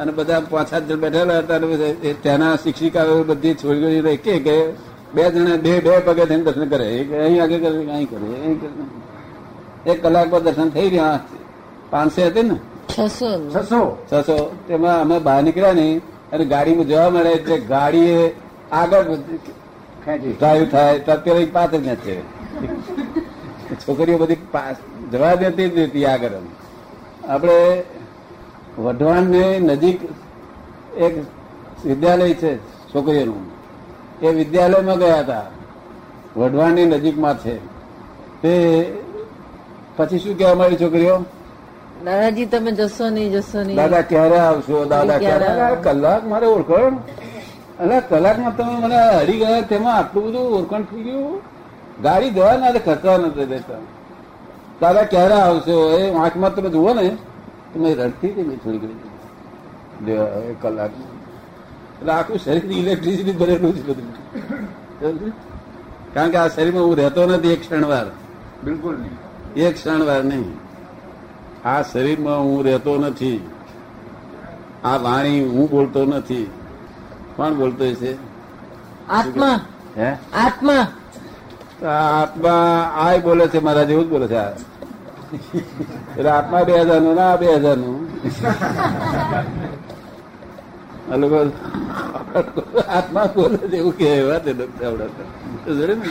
અને 0.00 0.12
બધા 0.12 0.40
પાંચ 0.50 0.68
સાત 0.70 0.88
જણ 0.88 1.00
બેઠેલા 1.00 1.38
હતા 1.38 1.58
ત્યાંના 2.22 2.56
શિક્ષિકાઓ 2.56 3.22
બધી 3.24 3.54
છોકરીઓ 3.54 4.08
એક 4.14 4.26
એક 4.36 4.46
બે 5.14 5.22
જણા 5.30 5.56
બે 5.56 5.72
બે 5.80 5.92
પગે 5.98 6.24
થઈને 6.24 6.42
દર્શન 6.42 6.68
કરે. 6.68 6.86
એક 6.98 7.08
અહીં 7.12 7.42
આગળ 7.42 7.58
કરે 7.58 7.92
અહીં 7.92 8.08
કરે 8.10 8.28
અહીં 8.40 8.58
કરે. 8.60 8.70
એક 9.92 10.02
કલાકમાં 10.02 10.42
દર્શન 10.42 10.68
થઈ 10.68 10.88
ગયા. 10.90 11.18
પાંચસો 11.90 12.26
હતી 12.26 12.42
ને? 12.42 12.56
છસો. 12.92 13.30
છસો. 13.54 13.80
છસો. 14.12 14.36
તેમાં 14.68 15.00
અમે 15.00 15.16
બહાર 15.18 15.42
નીકળ્યા 15.42 15.72
નહીં 15.72 16.00
અને 16.32 16.44
ગાડીમાં 16.44 16.86
જવા 16.86 17.10
મળે 17.10 17.30
એટલે 17.30 17.56
ગાડી 17.72 18.14
આગળ 18.72 19.04
ડ્રાઈવ 20.32 20.68
થાય 20.68 20.98
તો 20.98 21.12
અત્યારે 21.12 21.44
પાત્ર 21.44 21.78
ને 21.78 21.94
છે 21.96 22.14
છોકરીઓ 23.76 24.18
બધી 24.18 24.38
જવા 25.12 25.34
દેતી 25.34 25.68
જ 25.68 25.78
નથી 25.78 26.04
આગળ. 26.04 26.34
આપણે 27.28 27.56
વઢવાણ 28.82 29.22
નજીક 29.70 30.00
એક 30.98 31.14
વિદ્યાલય 31.86 32.34
છે 32.34 32.50
છોકરીઓનું 32.94 33.44
એ 34.22 34.28
વિદ્યાલયમાં 34.28 34.98
ગયા 34.98 35.18
હતા. 35.18 35.46
વઢવાણની 36.36 36.84
નજીકમાં 36.84 37.38
છે. 37.38 37.54
તે 38.42 38.52
પછી 39.96 40.18
શું 40.18 40.38
કહેવા 40.38 40.54
મારી 40.54 40.76
છોકરીઓ? 40.76 41.16
દાદાજી 42.04 42.46
તમે 42.46 42.72
જશો 42.72 43.08
નહીં 43.08 43.32
જશો 43.32 43.62
નહીં. 43.62 43.76
દાદા 43.76 44.00
ક્યારે 44.00 44.38
આવશો? 44.38 44.84
દાદા 44.84 45.18
ક્યારે 45.18 45.76
કલાક 45.82 46.26
મારે 46.26 46.46
ઓળખાણ. 46.46 46.94
એટલે 47.82 48.00
કલાકમાં 48.00 48.56
તમે 48.56 48.74
મને 48.74 48.98
હરી 49.18 49.38
ગયા 49.38 49.60
તેમાં 49.60 49.96
આટલું 49.96 50.24
બધું 50.26 50.58
ઓળખાણ 50.58 50.82
થઈ 50.82 51.02
ગયું? 51.02 51.40
ગાડી 52.02 52.30
જવા 52.30 52.56
ના 52.56 52.72
ખર્ચવા 52.72 53.16
નથી 53.16 53.46
દેતા 53.46 53.82
દાદા 54.80 55.02
ક્યારે 55.02 55.34
આવશો? 55.34 55.76
એ 55.98 56.14
આંખમાં 56.14 56.54
તમે 56.54 56.70
જુઓ 56.70 56.94
ને. 56.94 57.16
તમે 57.74 57.94
રડતી 57.94 58.32
હતી 58.32 58.42
મેં 58.42 58.58
થોડીક 58.58 60.08
એક 60.08 60.62
કલાક. 60.62 60.90
એટલે 62.00 62.12
આખું 62.12 62.38
શરીર 62.38 62.64
ઇલેક્ટ્રિસિટી 62.64 63.32
ભરેલું 63.32 63.76
છે 63.76 63.82
બધું. 63.82 65.32
કારણ 66.14 66.30
કે 66.30 66.36
આ 66.36 66.48
શરીરમાં 66.48 66.84
હું 66.84 66.96
રહેતો 66.96 67.26
નથી 67.26 67.48
એક 67.48 67.60
ક્ષણવાર. 67.60 68.06
બિલકુલ 68.64 69.00
નહીં. 69.00 69.10
એક 69.54 69.74
ક્ષણવાર 69.74 70.24
નહીં. 70.24 70.44
આ 71.68 71.82
શરીરમાં 71.82 72.40
હું 72.40 72.64
રહેતો 72.64 72.96
નથી. 72.96 73.48
આ 74.84 74.96
વાણી 74.96 75.44
હું 75.44 75.70
બોલતો 75.70 76.04
નથી. 76.04 76.50
કોણ 77.36 77.54
બોલતો 77.54 77.86
છે 77.86 78.14
આત્મા. 79.08 79.60
હે? 79.96 80.12
આત્મા. 80.34 80.86
આત્મા 81.88 82.50
આ 82.96 83.16
બોલે 83.16 83.48
છે 83.48 83.58
મારા 83.58 83.82
જેવું 83.82 84.06
જ 84.06 84.08
બોલે 84.08 84.26
છે. 84.26 84.36
આ 84.36 84.50
એટલે 85.32 86.30
આત્મા 86.30 86.62
બે 86.64 86.72
હજારનું 86.80 87.14
ના 87.14 87.36
બે 87.36 87.48
હજારનું 87.54 87.98
આત્મા 92.88 93.26
બોલે 93.34 93.56
છે 93.56 93.76
એવું 93.76 93.94
કે 93.96 94.08
વાત 94.22 94.46
લોકો 94.48 94.84
આવડે 94.86 95.06
તો. 95.06 95.22
જોડે 95.74 95.94
ને, 95.94 96.08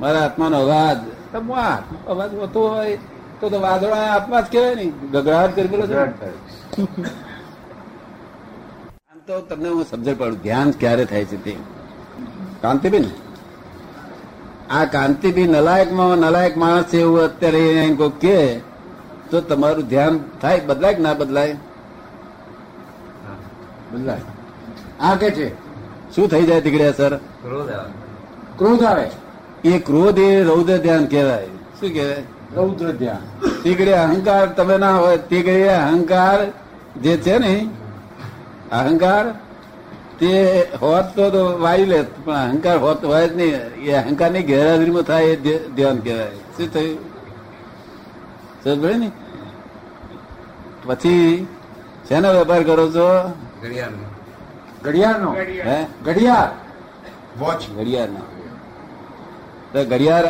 મારા 0.00 0.20
આત્માનો 0.20 0.56
અવાજ. 0.56 0.98
હું 1.34 2.06
અવાજ 2.06 2.34
હોતો 2.34 2.60
હોય, 2.68 2.94
તો 3.40 3.44
તો 3.48 3.58
વાદળો 3.60 3.96
આત્મા 4.16 4.40
જ 4.40 4.46
કહેવાય 4.52 4.74
ને. 4.74 4.84
ગગડાટ 5.12 5.50
કરી 5.56 5.68
બોલે. 5.68 5.84
આમ 9.10 9.18
તો 9.26 9.34
તમને 9.40 9.68
હું 9.68 9.84
સમજણ 9.84 10.14
પડું 10.14 10.38
ધ્યાન 10.42 10.70
ક્યારે 10.70 11.04
થાય 11.04 11.24
છે 11.24 11.38
તે? 11.44 11.52
કાંતિબેન? 12.62 13.04
આ 14.70 14.84
કાંતિબી 14.84 15.46
નલાયકમાં 15.46 16.16
નલાયક 16.16 16.56
માણસ 16.56 16.84
છે 16.84 16.98
એવું 16.98 17.20
અત્યારે 17.20 17.78
અહીં 17.78 17.96
કોઈ 17.96 18.08
કે 18.08 18.58
તો 19.30 19.40
તમારું 19.40 19.88
ધ્યાન 19.88 20.20
થાય 20.42 20.60
બદલાય 20.60 20.94
કે 20.94 21.02
ના 21.02 21.14
બદલાય? 21.14 21.56
બદલાય. 23.92 24.20
આ 25.00 25.14
કે 25.14 25.30
છે? 25.30 25.54
શું 26.14 26.28
થઈ 26.28 26.42
જાય 26.42 26.60
દીકડ્યા 26.60 26.92
સર 26.92 27.16
ક્રોધ 27.16 27.70
આવે. 27.70 27.90
ક્રોધ 28.58 28.82
આવે. 28.82 29.10
એ 29.64 29.78
ક્રોધ 29.78 30.18
એ 30.18 30.42
રૌદ્ર 30.42 30.76
ધ્યાન 30.76 31.06
કહેવાય. 31.06 31.46
શું 31.80 31.92
કહેવાય? 31.92 32.22
રૌદ્ર 32.56 32.92
ધ્યાન. 32.92 33.48
તીકડે 33.62 33.92
અહંકાર 33.92 34.46
તમે 34.46 34.78
ના 34.78 34.96
હોય 34.96 35.16
તીકડે 35.16 35.68
અહંકાર 35.68 36.38
જે 37.02 37.16
છે 37.16 37.38
ને 37.38 37.68
અહંકાર 38.72 39.24
તે 40.20 40.62
હોત 40.80 41.16
તો 41.16 41.30
તો 41.30 41.62
વાયુ 41.62 41.84
લે 41.84 42.02
પણ 42.02 42.34
અહંકાર 42.34 42.78
હોત 42.78 43.04
હોય 43.04 43.28
જ 43.28 43.36
નહીં. 43.36 43.54
એ 43.74 43.92
અહંકારની 43.92 44.42
ગેરહાજરીમાં 44.42 45.02
થાય 45.02 45.24
એ 45.24 45.36
ધ્ય- 45.36 45.74
ધ્યાન 45.76 45.98
કહેવાય. 45.98 46.30
શું 46.30 46.74
થયું? 46.74 46.98
સમજ 48.64 48.96
ને 48.96 49.10
પછી 50.86 51.46
શેનો 52.08 52.32
વેપાર 52.32 52.62
કરો 52.62 52.90
છો? 52.90 53.28
ઘડિયાળનો. 53.62 54.08
ઘડિયાળનો? 54.84 55.32
હે? 55.70 55.86
ઘડિયાળ? 56.04 56.48
વોચ. 57.38 57.78
ઘડિયાળનો. 57.78 58.20
તો 59.72 59.84
ઘડિયાળ 59.84 60.26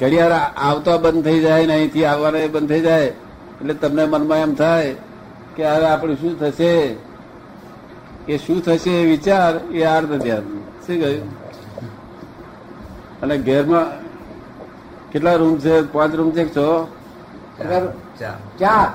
ઘડિયાળ 0.00 0.32
આવતા 0.56 0.96
બંધ 0.96 1.24
થઈ 1.24 1.40
જાય 1.40 1.66
ને 1.66 1.74
અહીંથી 1.74 2.04
આવવાના 2.04 2.38
બંધ 2.52 2.68
થઈ 2.68 2.80
જાય. 2.80 3.04
એટલે 3.04 3.74
તમને 3.74 4.04
મનમાં 4.04 4.38
એમ 4.38 4.54
થાય 4.54 4.94
કે 5.56 5.66
હવે 5.66 5.86
આપણે 5.86 6.14
શું 6.14 6.40
થશે? 6.40 7.09
એ 8.28 8.38
શું 8.38 8.64
થશે 8.64 8.90
એ 8.90 9.06
વિચાર 9.06 9.74
એ 9.74 9.84
આર્ધ 9.84 10.08
ધ્યાન 10.08 10.40
શું 10.86 11.00
કહ્યું? 11.00 11.40
અને 13.20 13.38
ઘેરમાં 13.38 14.00
કેટલા 15.10 15.34
રૂમ 15.34 15.58
છે? 15.58 15.92
પાંચ 15.92 16.14
રૂમ 16.14 16.30
છે 16.30 16.48
છો? 16.48 16.84
ચાર. 17.58 17.86
ચાર. 18.18 18.58
ચાર. 18.58 18.88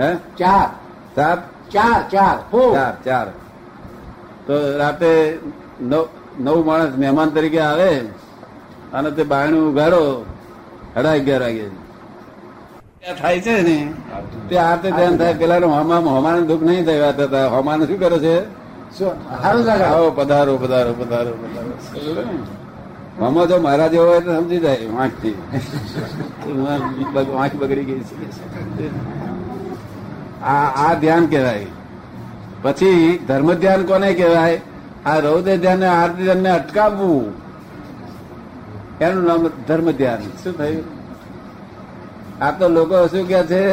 હે? 0.00 0.14
ચાર. 0.14 0.68
સાત 1.14 1.38
ચાર 1.70 2.02
ચાર. 2.10 2.36
ચાર 2.74 3.02
ચાર. 3.04 3.26
તો 4.46 4.78
રાતે 4.78 5.38
નવ 5.80 6.08
નવ 6.40 6.64
માણસ 6.64 6.92
મહેમાન 6.98 7.30
તરીકે 7.30 7.60
આવે 7.60 7.96
અને 8.92 9.10
તે 9.10 9.22
બાયણું 9.22 9.72
ઉઘાડો 9.72 10.26
અઢા 10.96 11.12
અગિયાર 11.12 11.42
વાગે. 11.42 11.68
ત્યાં 12.98 13.16
થાય 13.16 13.40
છે 13.40 13.62
ને? 13.62 13.92
તે 14.48 14.56
આ 14.56 14.76
તે 14.76 14.90
ધ્યાન 14.90 15.16
થાય. 15.16 15.34
પેલા 15.34 15.58
હોમાન 15.58 16.04
હોમાને 16.04 16.42
દુઃખ 16.42 16.62
નહીં 16.62 16.84
થયા. 16.84 17.12
થતા 17.12 17.48
હોમાને 17.48 17.86
શું 17.86 18.00
કરે 18.00 18.18
છે? 18.18 18.61
આવો 19.00 20.10
પધારો 20.10 20.58
પધારો 20.58 20.92
પધારો 20.92 21.32
પધારો. 21.32 22.46
મામા 23.20 23.44
જો 23.44 23.60
મારા 23.60 23.88
જેવો 23.88 24.06
હોય 24.06 24.20
તો 24.20 24.40
સમજી 24.40 24.58
જાય 24.58 24.86
વાંચતી. 24.86 25.34
વાંચ 27.34 27.54
બગડી 27.54 27.84
ગઈ 27.84 28.00
છે. 28.00 28.86
આ 30.42 30.88
આ 30.88 30.94
ધ્યાન 30.94 31.26
કહેવાય. 31.26 31.66
પછી 32.62 33.18
ધર્મ 33.28 33.54
ધ્યાન 33.54 33.82
કોને 33.82 34.14
કહેવાય? 34.14 34.60
આ 35.06 35.18
રૌદ્ર 35.18 35.56
ધ્યાન 35.56 35.84
આરતી 35.84 36.22
ધ્યાન 36.22 36.36
ને 36.36 36.50
અટકાવવું. 36.50 37.32
એનું 39.00 39.24
નામ 39.24 39.50
ધર્મ 39.68 39.90
ધ્યાન 39.90 40.20
શું 40.20 40.58
થયું? 40.58 40.84
આ 42.44 42.50
તો 42.50 42.68
લોકો 42.68 43.06
શું 43.06 43.28
કે 43.28 43.42
છે? 43.42 43.64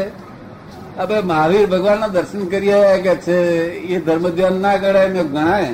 હવે 1.00 1.18
મહાવીર 1.22 1.66
ભગવાન 1.74 1.98
ના 2.00 2.14
દર્શન 2.16 2.42
આવ્યા 2.48 3.04
કે 3.06 3.14
છે, 3.26 3.38
એ 3.94 3.98
ધર્મ 4.06 4.26
ધ્યાન 4.36 4.56
ના 4.62 4.78
ગણાય, 4.78 5.10
મેં 5.16 5.28
ગણાય. 5.32 5.74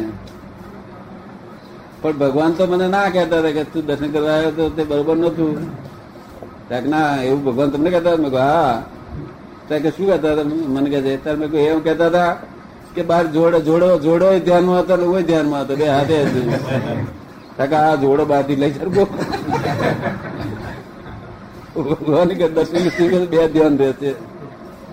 પણ 2.01 2.15
ભગવાન 2.22 2.51
તો 2.58 2.63
મને 2.67 2.88
ના 2.88 3.08
કહેતા 3.10 3.39
હતા 3.41 3.55
કે 3.58 3.63
તું 3.72 3.84
દર્શન 3.88 4.10
કરવા 4.13 4.36
આવ્યો 4.38 4.53
તો 4.58 4.63
તે 4.70 4.84
બરોબર 4.84 5.15
નતું 5.17 5.55
ત્યાં 6.67 6.86
ના, 6.89 7.12
એવું 7.27 7.41
ભગવાન 7.48 7.70
તમને 7.72 7.89
કહેતા 7.89 8.13
હતા? 8.13 8.24
મેં 8.24 8.32
હા. 8.34 8.75
ત્યાં 9.67 9.82
કે 9.82 9.89
શું 9.96 10.05
કહેતા 10.08 10.34
હતા? 10.34 10.46
મને 10.74 10.88
કહે 10.94 11.00
છે 11.01 11.12
ત્યારે 11.24 11.39
મેં 11.41 11.50
કહ્યું 11.51 11.67
એવું 11.70 11.84
કહેતા 11.84 12.10
હતા 12.10 12.32
કે 12.96 13.01
બાર 13.10 13.24
જોડો 13.36 13.58
જોડો 13.67 13.88
જોડો 13.98 14.27
ધ્યાનમાં 14.39 14.79
હતો 14.82 14.94
ને 14.96 15.05
ઓય 15.05 15.24
ધ્યાનમાં 15.29 15.62
હતો, 15.63 15.74
બે 15.75 15.86
હાથે 15.96 16.15
હતું 16.24 16.46
ત્યાં 17.58 17.84
આ 17.89 17.96
જોડો 17.96 18.24
બહારથી 18.25 18.60
લઈ 18.62 18.74
સરકો 18.77 19.03
ભગવાન 21.89 22.29
કે 22.39 22.48
દર્શન 22.55 22.84
બે 23.32 23.39
ધ્યાન 23.53 23.75
રહે 23.82 23.91
છે 24.00 24.12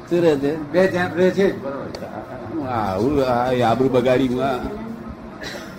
શું 0.09 0.21
રહે 0.25 0.37
છે? 0.37 0.53
બે 0.73 0.89
ધ્યાન 0.89 1.11
રહે 1.17 1.31
છે 1.31 1.47
આવું 2.69 3.23
આ 3.25 3.75
બગાડી 3.75 4.29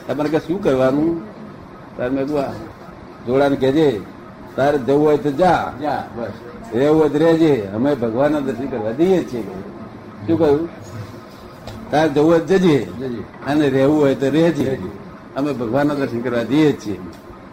તમારે 0.07 0.29
કે 0.29 0.39
શું 0.39 0.61
કરવાનું? 0.63 1.21
તારે 1.97 2.11
મેં 2.15 2.25
આ 2.37 2.51
જોડાને 3.27 3.55
કહેજે 3.55 4.01
તારે 4.55 4.77
જવું 4.77 5.05
હોય 5.05 5.17
તો 5.17 5.31
જા. 5.31 5.73
જા 5.81 6.03
બસ. 6.15 6.33
રહેવું 6.73 6.99
હોય 7.01 7.09
તો 7.09 7.17
રહેજે. 7.17 7.53
અમે 7.75 7.95
ભગવાનના 7.95 8.39
દર્શન 8.39 8.67
કરવા 8.67 8.91
જઈએ 8.91 9.23
છીએ. 9.23 9.43
શું 10.27 10.37
કહ્યું? 10.39 10.69
તારે 11.91 12.09
જવું 12.09 12.31
હોય 12.31 12.39
જજે. 12.39 12.77
જજે. 12.99 13.23
અને 13.47 13.69
રહેવું 13.69 14.01
હોય 14.01 14.15
તો 14.15 14.29
રહેજે. 14.29 14.79
અમે 15.35 15.51
ભગવાનના 15.53 15.93
દર્શન 15.93 16.21
કરવા 16.21 16.43
જઈએ 16.43 16.71
છીએ. 16.73 16.99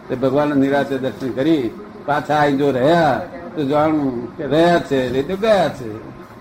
તે 0.09 0.15
ભગવાનના 0.15 0.55
નિરાશે 0.55 0.97
દર્શન 0.97 1.31
કરી 1.31 1.69
પાછા 2.05 2.33
આવી 2.33 2.57
જો 2.57 2.71
રહ્યા 2.71 3.21
તો 3.55 3.61
જાણવું 3.63 4.37
કે 4.37 4.45
રહ્યા 4.45 4.79
છે 4.79 4.99
એ 5.19 5.23
તો 5.23 5.35
ગયા 5.37 5.69
છે. 5.69 5.89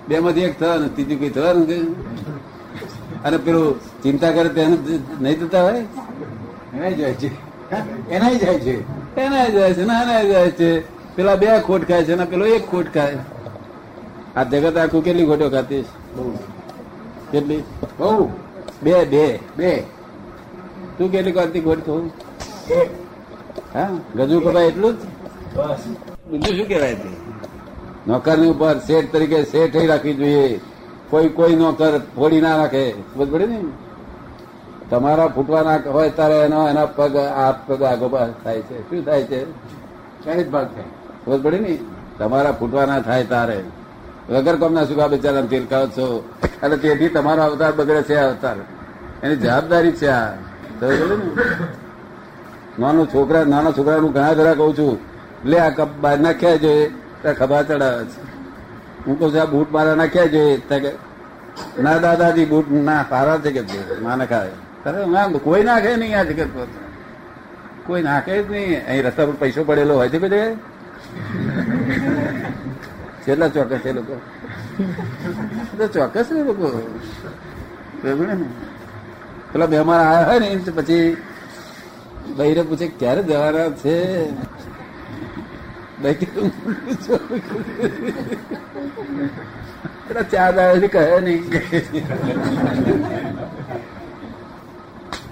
બે 0.08 0.18
માંથી 0.18 0.40
એક 0.40 0.60
થવાનું 0.60 0.94
ત્રીજું 0.94 1.20
કઈ 1.20 1.30
થવાનું 1.30 1.66
કે? 1.66 1.78
અને 3.24 3.36
પેલું 3.36 3.80
ચિંતા 4.02 4.30
કરે 4.30 4.48
તેને 4.48 4.76
નહીં 5.20 5.40
થતા 5.40 5.62
હોય? 5.62 5.84
એનાય 6.74 6.94
જાય 6.94 7.14
છે. 7.14 7.30
એનાય 8.10 8.36
જાય 8.36 8.58
છે. 8.58 8.74
એના 9.20 9.48
જાય 9.48 9.74
છે 9.74 9.84
નાના 9.84 10.22
જાય 10.22 10.50
છે. 10.50 10.70
પેલા 11.16 11.36
બે 11.36 11.46
ખોટ 11.66 11.88
ખાય 11.88 12.04
છે 12.04 12.16
પેલો 12.16 12.46
એક 12.46 12.70
ખોટ 12.70 12.94
ખાય. 12.94 13.18
આ 14.36 14.44
જગત 14.44 14.76
આખું 14.76 15.04
કેટલી 15.04 15.26
ખોટો 15.26 15.50
ખાતી? 15.50 15.84
કેટલી? 17.32 17.62
બહુ. 17.98 18.30
બે 18.82 19.04
બે 19.04 19.38
બે. 19.56 19.82
તું 20.98 21.12
કેટલી 21.12 21.32
કરતી 21.32 21.60
ખોટ 21.60 21.86
કહું 21.86 22.10
હા? 23.74 23.90
ગજુ 24.16 24.40
કપાય 24.40 24.66
એટલું 24.66 24.92
જ? 24.92 24.96
બીજું 26.30 26.56
શું 26.56 26.68
કહેવાય 26.68 26.94
છે 26.94 27.29
નોકરની 28.06 28.48
ઉપર 28.48 28.78
શેઠ 28.78 29.12
તરીકે 29.12 29.44
શેઠ 29.44 29.76
રાખવી 29.76 30.14
જોઈએ. 30.14 30.60
કોઈ 31.10 31.28
કોઈ 31.28 31.56
નોકર 31.56 31.98
ફોડી 31.98 32.40
ના 32.40 32.56
રાખે. 32.56 32.90
ખબર 32.90 33.26
પડે 33.26 33.46
ને? 33.46 33.64
તમારા 34.90 35.26
ફૂટવાના 35.26 35.90
હોય 35.90 36.10
ત્યારે 36.10 36.34
એનો, 36.34 36.68
એના 36.68 36.86
પગ 36.86 37.16
આ 37.16 37.52
પગ 37.52 37.82
આગો 37.82 38.18
થાય 38.44 38.60
છે. 38.60 38.90
શું 38.90 39.04
થાય 39.04 39.22
છે? 39.22 39.44
ક્યારે 40.22 40.42
જ 40.42 40.50
ભાગ 40.50 40.66
થાય. 40.66 40.84
ખબર 41.26 41.38
પડે 41.38 41.58
ને? 41.58 41.78
તમારા 42.18 42.52
ફૂટવાના 42.52 43.00
થાય 43.00 43.24
તારે 43.24 43.64
વગર 44.30 44.56
કોમના 44.56 44.84
સુખા 44.84 45.06
બિચારા 45.06 45.40
તેલ 45.40 45.66
ખાવ 45.66 45.88
છો. 45.88 46.28
અને 46.62 46.76
તેથી 46.76 47.08
તમારો 47.08 47.42
અવતાર 47.42 47.72
બગડે 47.72 48.02
છે 48.02 48.16
અવતાર. 48.16 48.56
એની 49.22 49.36
જવાબદારી 49.36 49.92
છે 49.92 50.08
આ. 50.08 50.32
નાનો 52.78 53.06
છોકરા, 53.06 53.44
નાના 53.44 53.70
છોકરાનું 53.70 54.12
ઘણા 54.12 54.32
ઘણા 54.32 54.54
કહું 54.54 54.78
છું. 54.78 54.98
લે 55.44 55.58
આ 55.58 55.70
કપ 55.70 55.88
બહાર 56.00 56.20
નાખ્યા 56.20 56.56
જોઈએ 56.56 56.90
ખભા 57.22 57.62
ચડાવે 57.62 58.04
છે. 58.04 58.20
હું 59.06 59.18
કહું 59.18 59.32
છું, 59.32 59.42
આ 59.42 59.44
બૂટ 59.44 59.72
મારા 59.72 59.94
નાખ્યા 59.94 60.26
જોઈએ? 60.26 60.62
ના 61.82 61.98
દાદાજી, 61.98 62.44
બૂટ 62.44 62.70
ના, 62.70 63.04
સારા 63.10 63.38
છે 63.38 63.50
કે 63.50 63.62
માને 64.00 64.26
ખાય. 64.26 64.50
કોઈ 65.38 65.62
નાખે 65.62 65.96
નહીં 65.96 66.18
આ 66.18 66.22
જગત 66.22 66.48
પર. 66.54 66.66
કોઈ 67.86 68.02
નાખે 68.02 68.42
જ 68.42 68.50
નહીં. 68.50 68.86
અહીં 68.86 69.02
રસ્તા 69.04 69.26
પર 69.26 69.32
પૈસો 69.32 69.64
પડેલો 69.64 69.94
હોય 69.94 70.08
છે 70.08 70.18
કોઈ 70.18 70.28
જગ્યાએ? 70.28 70.56
કેટલા 73.24 73.48
ચોક્કસ 73.48 73.86
લોકો 73.86 74.20
એ 75.74 75.76
તો 75.78 75.86
ચોક્કસ 75.88 76.26
ને 76.32 76.42
લોકો. 76.42 76.66
પેલા 79.52 79.66
મહેમાન 79.66 80.00
આવ્યા 80.00 80.26
હોય 80.26 80.38
ને, 80.38 80.60
પછી 80.74 81.16
બહેરે 82.36 82.62
પૂછે, 82.62 82.86
ક્યારે 82.88 83.22
જવાના 83.22 83.68
છે? 83.68 83.96
ચાર 90.30 90.52
દાડાથી 90.52 90.88
કહે 90.88 91.20
નહીં. 91.20 91.42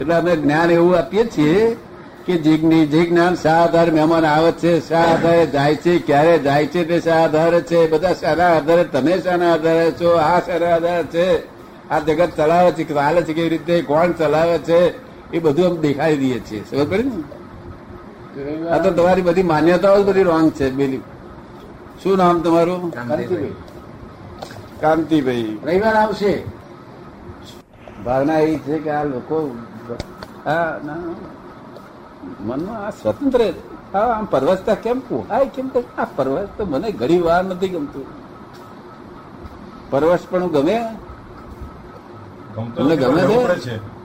એટલે 0.00 0.14
અમે 0.14 0.36
જ્ઞાન 0.36 0.70
એવું 0.70 0.98
આપીએ 0.98 1.24
છીએ 1.24 1.76
કે 2.26 2.36
જે 2.36 2.58
જ્ઞ- 2.58 3.06
જ્ઞાન 3.06 3.34
શા 3.34 3.52
આધારે 3.52 3.90
મહેમાન 3.90 4.26
આવે 4.26 4.52
છે 4.52 4.88
શા 4.88 4.98
આધારે 4.98 5.46
જાય 5.46 5.74
છે, 5.74 5.98
ક્યારે 5.98 6.38
જાય 6.38 6.66
છે 6.66 6.84
તે 6.84 7.00
શા 7.00 7.24
આધારે 7.24 7.60
છે, 7.60 7.88
બધા 7.88 8.12
શાના 8.12 8.56
આધારે, 8.56 8.84
તમે 8.84 9.18
શાના 9.18 9.54
આધારે 9.54 9.90
છો, 9.90 10.10
આ 10.10 10.40
શાના 10.40 10.74
આધારે 10.74 11.02
છે. 11.02 11.42
આ 11.90 11.98
જગત 11.98 12.28
ચલાવે 12.36 12.72
છે, 12.72 12.94
ચાલે 12.94 13.22
છે, 13.22 13.32
કેવી 13.32 13.48
રીતે, 13.48 13.82
કોણ 13.82 14.12
ચલાવે 14.12 14.58
છે, 14.58 14.94
એ 15.32 15.38
બધું 15.38 15.66
અમે 15.66 15.78
દેખાડી 15.78 16.16
દઈએ 16.16 16.40
છીએ. 16.40 16.64
સમજ 16.70 16.90
પડે 16.90 17.02
ને? 17.02 17.37
આ 18.70 18.78
તો 18.78 18.90
તમારી 18.90 19.22
બધી 19.22 19.42
માન્યતાઓ 19.42 20.02
જ 20.02 20.06
બધી 20.06 20.22
રોંગ 20.22 20.52
છે 20.52 20.70
બેલી. 20.70 21.00
શું 22.02 22.16
નામ 22.16 22.40
તમારું? 22.40 22.90
કાંતિભાઈ. 22.90 23.52
કાંતિભાઈ. 24.80 25.58
રવિવાર 25.64 25.94
આવશે. 25.94 26.44
ભાવના 28.04 28.38
એવી 28.38 28.58
છે 28.58 28.78
કે 28.78 28.90
આ 28.90 29.04
લોકો 29.04 29.56
આ 30.46 30.78
મનમાં 32.40 32.86
આ 32.86 32.90
સ્વતંત્ર 32.90 33.40
હા 33.92 33.98
આમ 33.98 34.24
પરવસતા 34.24 34.74
કેમ 34.74 35.00
પોહાય 35.00 35.46
કેમ 35.46 35.68
કે 35.68 35.80
આ 35.98 36.04
પરવસ 36.04 36.48
તો 36.56 36.64
મને 36.64 36.92
ઘણી 36.92 37.20
વાર 37.20 37.44
નથી 37.44 37.68
ગમતું. 37.68 38.06
પરવસ 39.90 40.18
પણ 40.30 40.48
ગમે? 40.48 40.78
તમને 42.76 42.96
ગમે 42.96 43.20
છે? 43.54 43.97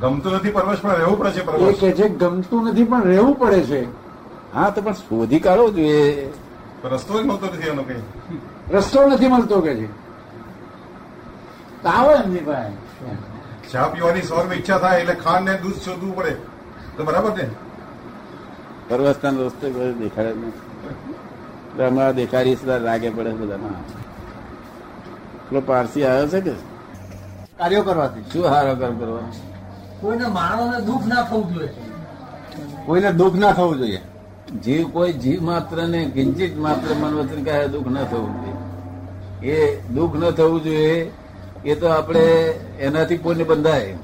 ગમતું 0.00 0.32
નથી 0.32 0.50
પરવશ 0.50 0.80
પણ 0.80 0.90
રહેવું 0.90 1.18
પડે 1.18 1.30
છે 1.30 1.68
એ 1.68 1.72
કે 1.72 1.92
છે 1.92 2.08
ગમતું 2.08 2.68
નથી 2.68 2.84
પણ 2.84 3.02
રહેવું 3.02 3.38
પડે 3.38 3.60
છે. 3.62 3.80
હા 4.54 4.70
તો 4.70 4.82
પણ 4.82 4.92
શોધી 4.92 5.40
કાઢો 5.40 5.70
જોઈએ 5.70 6.30
રસ્તો 6.84 7.22
જ 7.22 7.26
મળતો 7.26 7.46
નથી 7.46 7.68
એનો 7.68 7.82
કઈ. 7.82 8.02
રસ્તો 8.72 9.06
નથી 9.08 9.28
મળતો 9.28 9.60
કે 9.60 9.74
છે. 9.74 9.88
તાવ 11.82 12.10
એમની 12.10 12.38
પાસે. 12.38 12.72
ચા 13.72 13.88
પીવાની 13.88 14.22
સૌર 14.22 14.54
ઈચ્છા 14.54 14.78
થાય 14.78 15.00
એટલે 15.00 15.14
ખાંડ 15.14 15.48
ને 15.48 15.58
દૂધ 15.62 15.80
શોધવું 15.80 16.16
પડે. 16.16 16.36
તો 16.96 17.04
બરાબર 17.04 17.32
ને? 17.36 17.48
પરવસ્તા 18.88 19.30
રસ્તે 19.30 19.66
રસ્તો 19.68 19.92
દેખાડે 20.00 20.30
નથી. 20.30 20.52
અમારા 21.86 22.12
દેખાડી 22.12 22.56
સુધા 22.56 22.78
લાગે 22.78 23.10
પડે 23.10 23.30
બધામાં 23.30 23.84
પેલો 25.48 25.60
પારસી 25.60 26.04
આવ્યો 26.04 26.28
છે 26.28 26.40
કે? 26.40 26.54
કાર્યો 27.58 27.82
કરવાથી. 27.82 28.24
શું 28.32 28.44
હારો 28.44 28.74
કામ 28.76 28.98
કરવા 28.98 29.47
કોઈને 30.00 30.26
માણસને 30.26 30.86
દુઃખ 30.86 31.06
ના 31.06 31.22
થવું 31.22 31.54
જોઈએ. 31.54 31.70
કોઈને 32.86 33.12
દુઃખ 33.12 33.34
ના 33.34 33.52
થવું 33.52 33.78
જોઈએ. 33.78 34.00
જીવ 34.64 34.90
કોઈ 34.90 35.12
જીવ 35.12 35.42
માત્ર 35.42 35.88
ને 35.88 36.04
કિંચિત 36.04 36.58
માત્ર 36.58 36.94
મન 36.94 37.14
વચન 37.14 37.44
કહે, 37.44 37.68
દુઃખ 37.68 37.86
ન 37.86 38.04
થવું 38.04 38.32
જોઈએ. 38.40 38.56
એ 39.54 39.76
દુઃખ 39.94 40.14
ન 40.14 40.30
થવું 40.30 40.62
જોઈએ, 40.62 41.12
એ 41.64 41.74
તો 41.74 41.86
આપણે 41.86 42.24
એનાથી 42.80 43.16
પુણ્ય 43.16 43.44
બંધાય. 43.44 43.96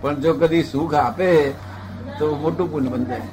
પણ 0.00 0.20
જો 0.20 0.34
કદી 0.34 0.62
સુખ 0.62 0.94
આપે, 0.94 1.50
તો 2.18 2.34
મોટું 2.36 2.72
પુણ્ય 2.72 2.88
બંધાય. 2.88 3.28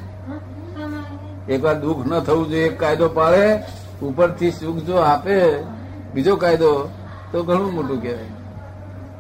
એકવાર 1.49 1.80
દુઃખ 1.80 2.06
ન 2.06 2.19
થવું 2.19 2.49
જોઈએ, 2.49 2.65
એક 2.65 2.80
કાયદો 2.80 3.10
પાડે 3.10 3.63
ઉપરથી 4.02 4.52
સુખ 4.52 4.78
જો 4.78 4.95
આપે, 4.95 5.63
બીજો 6.13 6.36
કાયદો 6.36 6.89
તો 7.32 7.43
ઘણું 7.43 7.73
મોટું 7.73 8.02
કહેવાય. 8.02 8.42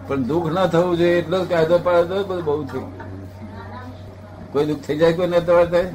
પણ 0.07 0.21
દુઃખ 0.29 0.49
ના 0.55 0.67
થવું 0.67 0.97
જોઈએ 0.99 1.17
એટલો 1.19 1.37
જ 1.39 1.47
કાયદો 1.49 1.77
પાડે 1.85 2.15
બધું 2.29 2.43
બહુ 2.47 2.53
થઈ 2.63 2.73
ગયું. 2.73 2.91
કોઈ 4.51 4.65
દુઃખ 4.69 4.83
થઈ 4.85 4.97
જાય 4.99 5.13
કોઈ 5.17 5.27
ન 5.27 5.33
તમારે 5.47 5.67
થાય. 5.73 5.89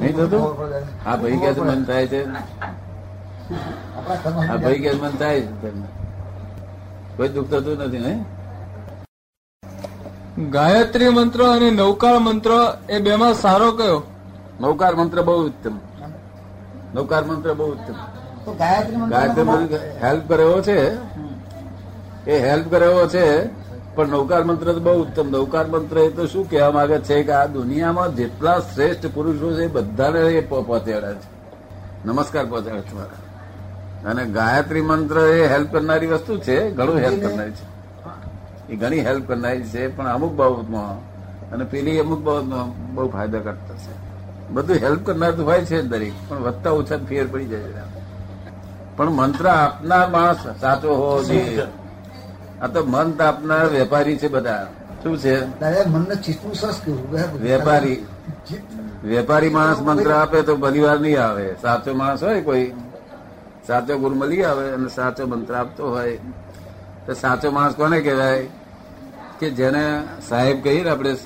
નહીં 0.00 0.14
થતું? 0.16 0.42
હા 1.04 1.16
ભાઈ 1.16 1.38
કે 1.44 1.50
મન 1.62 1.80
થાય 1.84 2.06
છે. 2.06 2.20
હા 4.48 4.56
ભાઈ 4.56 4.80
કે 4.84 4.90
મન 5.02 5.14
થાય 5.20 5.40
છે 5.40 5.52
તમને. 5.62 5.88
કોઈ 7.16 7.30
દુઃખ 7.34 7.50
થતું 7.52 7.76
નથી 7.86 8.02
ને 8.06 8.12
ગાયત્રી 10.54 11.10
મંત્ર 11.10 11.40
અને 11.46 11.68
નૌકાર 11.70 12.16
મંત્ર 12.20 12.50
એ 12.88 12.96
બેમાં 13.00 13.34
સારો 13.34 13.68
કયો? 13.72 13.98
નૌકાર 14.60 14.92
મંત્ર 14.96 15.18
બહુ 15.22 15.34
ઉત્તમ. 15.46 15.74
નૌકાર 16.94 17.22
મંત્ર 17.24 17.50
બહુ 17.54 17.66
ઉત્તમ. 17.74 17.96
ગાયત્રી 18.58 19.46
મંત્ર 19.50 19.80
હેલ્પ 20.02 20.22
કરે 20.28 20.42
એવો 20.42 20.58
છે 20.62 20.76
એ 22.28 22.38
હેલ્પ 22.38 22.70
કરે 22.70 22.86
છે 23.08 23.48
પણ 23.94 24.08
નૌકાર 24.08 24.44
મંત્ર 24.44 24.72
તો 24.72 24.80
બહુ 24.80 25.02
ઉત્તમ. 25.02 25.30
નૌકાર 25.30 25.66
મંત્ર 25.66 25.98
એ 25.98 26.10
તો 26.10 26.26
શું 26.26 26.50
કહેવા 26.50 26.70
માંગે 26.70 26.98
છે 26.98 27.22
કે 27.22 27.32
આ 27.32 27.46
દુનિયામાં 27.46 28.14
જેટલા 28.16 28.58
શ્રેષ્ઠ 28.58 29.06
પુરુષો 29.06 29.56
છે 29.56 29.64
એ 29.64 29.66
બધાને 29.66 30.18
એ 30.20 30.48
પો- 30.48 30.62
પહોંચાડે 30.62 31.14
છે. 31.14 31.38
નમસ્કાર 32.06 32.46
પહોંચાડે 32.46 32.80
તમારા 32.80 34.10
અને 34.10 34.24
ગાયત્રી 34.24 34.80
મંત્ર 34.80 35.18
એ 35.18 35.46
હેલ્પ 35.46 35.72
કરનારી 35.72 36.06
વસ્તુ 36.06 36.38
છે 36.38 36.70
ઘણું 36.70 36.96
હેલ્પ 36.96 37.24
કરનારી 37.24 37.50
છે. 37.50 37.78
એ 38.72 38.76
ઘણી 38.76 39.00
હેલ્પ 39.00 39.28
કરનારી 39.28 39.62
છે 39.62 39.96
પણ 39.96 40.06
અમુક 40.06 40.32
બાબતમાં 40.32 40.98
અને 41.50 41.64
પેલી 41.64 41.98
અમુક 41.98 42.18
બાબતમાં 42.18 42.94
બહુ 42.94 43.08
ફાયદા 43.08 43.38
કરતા 43.38 43.74
છે. 43.74 44.08
બધું 44.50 44.76
હેલ્પ 44.76 45.06
કરનાર 45.06 45.32
તો 45.32 45.44
હોય 45.44 45.60
છે 45.60 45.82
દરેક 45.82 46.12
પણ 46.28 46.38
વધતા 46.38 46.70
ઓછા 46.70 46.96
ફેર 47.08 47.26
પડી 47.26 47.46
જાય 47.46 47.60
છે. 47.60 47.98
પણ 48.96 49.10
મંત્ર 49.10 49.46
આપનાર 49.46 50.08
માણસ 50.10 50.36
સાચો 50.60 50.94
હોવો 50.94 51.24
જોઈએ. 51.24 51.62
આ 52.62 52.66
તો 52.66 52.84
મન 52.84 53.12
તાપનાર 53.12 53.66
વેપારી 53.68 54.16
છે 54.16 54.28
બધા. 54.28 54.70
શું 55.02 55.18
છે? 55.18 55.60
વેપારી. 57.38 58.06
વેપારી 59.04 59.48
માણસ 59.48 59.80
મંત્ર 59.80 60.12
આપે 60.12 60.42
તો 60.42 60.56
પરિવાર 60.56 61.00
નહીં 61.00 61.22
આવે. 61.22 61.56
સાચો 61.62 61.94
માણસ 61.94 62.22
હોય 62.22 62.40
કોઈ. 62.40 62.72
સાચો 63.66 63.98
ગુરુ 63.98 64.14
મળી 64.14 64.44
આવે 64.44 64.70
અને 64.70 64.88
સાચો 64.88 65.26
મંત્ર 65.26 65.54
આપતો 65.54 65.90
હોય. 65.90 66.18
તો 67.06 67.14
સાચો 67.14 67.50
માણસ 67.50 67.74
કોને 67.74 68.00
કહેવાય? 68.00 68.48
કે 69.40 69.50
જેને 69.50 70.02
સાહેબ 70.28 70.64
કહીએ 70.64 70.84
ને 70.84 70.90
આપણે 70.90 71.16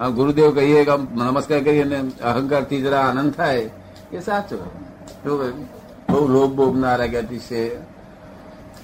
આ 0.00 0.08
ગુરુદેવ 0.08 0.54
કહીએ 0.54 0.84
કે 0.84 0.90
નમસ્કાર 0.96 1.60
કરીએ 1.60 1.84
ને 1.84 1.98
અહંકારથી 2.24 2.82
જરા 2.82 3.00
આનંદ 3.00 3.32
થાય 3.32 3.70
એ 4.12 4.20
સાચો? 4.20 4.70
બહુ 6.08 6.28
લોભ 6.28 6.52
બોભ 6.52 6.78
ના 6.78 6.96
રાખે 6.96 7.16
અતિશય 7.16 7.70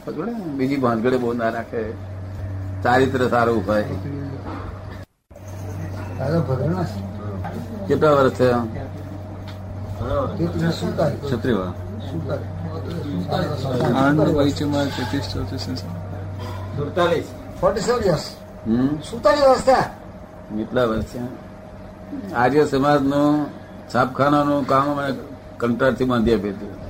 ને? 0.07 0.33
બીજી 0.57 0.77
ભાનગડે 0.77 1.17
બહુ 1.17 1.33
ના 1.33 1.49
રાખે. 1.49 1.83
ચારિત્ર 2.83 3.29
સારું 3.29 3.67
હોય 3.67 3.85
કેટલા 7.89 8.11
વર્ષ 8.11 8.33
થયા? 8.33 8.63
છત્રી 11.31 11.57
આનંદ 13.95 14.21
પરિચયમાં 14.37 14.89
તેત્રીસ 14.89 15.27
ચોત્રીસ 15.29 15.65
ફોર્ટી 17.61 17.81
સેવન 17.81 18.03
યર્સ 18.07 18.25
હમ? 18.67 18.89
વર્ષ 19.45 19.65
થયા? 19.65 19.87
કેટલા 20.57 20.85
વર્ષ 20.85 21.05
છે 21.05 21.21
આર્ય 22.35 22.65
સમાજનું 22.67 23.35
છાપખાનાનું 23.95 24.67
કામ 24.67 24.87
અમે 24.93 25.07
કંટાળથી 25.59 26.05
બાંધી 26.05 26.35
આપ્યું 26.35 26.57
હતું 26.57 26.90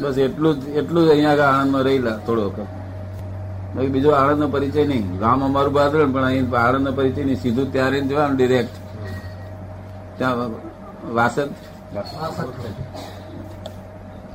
બસ 0.00 0.16
એટલું 0.26 0.52
જ 0.60 0.62
એટલું 0.80 1.02
જ 1.06 1.08
અહીંયા 1.14 1.48
આણંદમાં 1.52 1.82
રહેલા 1.88 2.16
થોડો 2.26 2.42
વખત. 2.48 2.68
બાકી 3.74 3.92
બીજો 3.94 4.10
આણંદનો 4.20 4.46
પરિચય 4.54 4.84
નહીં. 4.90 5.04
ગામ 5.22 5.38
અમારું 5.48 5.72
બહાર 5.76 5.90
પણ 5.90 6.24
અહીં 6.30 6.46
આણંદનો 6.64 6.92
પરિચય 6.98 7.22
નહીં. 7.24 7.40
સીધું 7.42 7.66
ત્યારે 7.74 7.98
જવાનું 8.10 8.36
ડિરેક્ટ 8.38 8.74
ત્યાં 10.18 10.36
વાસદ. 11.16 11.50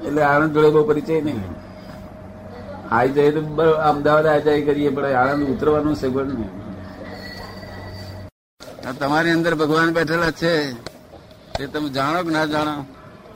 એટલે 0.06 0.22
આણંદ 0.32 0.52
જોડે 0.56 0.70
બહુ 0.76 0.84
પરિચય 0.92 1.22
નહીં. 1.28 1.40
આવી 2.92 3.14
જાય 3.16 3.32
તો 3.32 3.42
અમદાવાદ 3.90 4.26
આ 4.34 4.40
જાય 4.46 4.62
કરીએ, 4.68 4.90
પણ 4.96 5.16
આણંદ 5.22 5.44
ઉતરવાનું 5.54 5.96
સગવડ 6.02 6.30
નહીં. 6.40 6.54
તમારી 9.00 9.34
અંદર 9.38 9.54
ભગવાન 9.62 9.90
બેઠેલા 9.98 10.34
છે. 10.42 10.54
તે 11.56 11.64
તમે 11.74 11.90
જાણો 11.98 12.20
કે 12.26 12.32
ના 12.36 12.48
જાણો? 12.54 12.76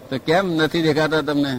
તો 0.09 0.15
કેમ 0.27 0.45
નથી 0.59 0.83
દેખાતા 0.87 1.23
તમને? 1.29 1.53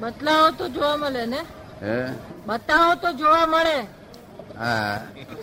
બદલાવો 0.00 0.50
તો 0.58 0.68
જોવા 0.68 0.96
મળે 0.96 1.26
ને? 1.26 1.40
હે? 1.82 2.08
બતાવો 2.46 2.94
તો 2.94 3.12
જોવા 3.12 3.46
મળે. 3.46 3.86
હા. 4.58 5.00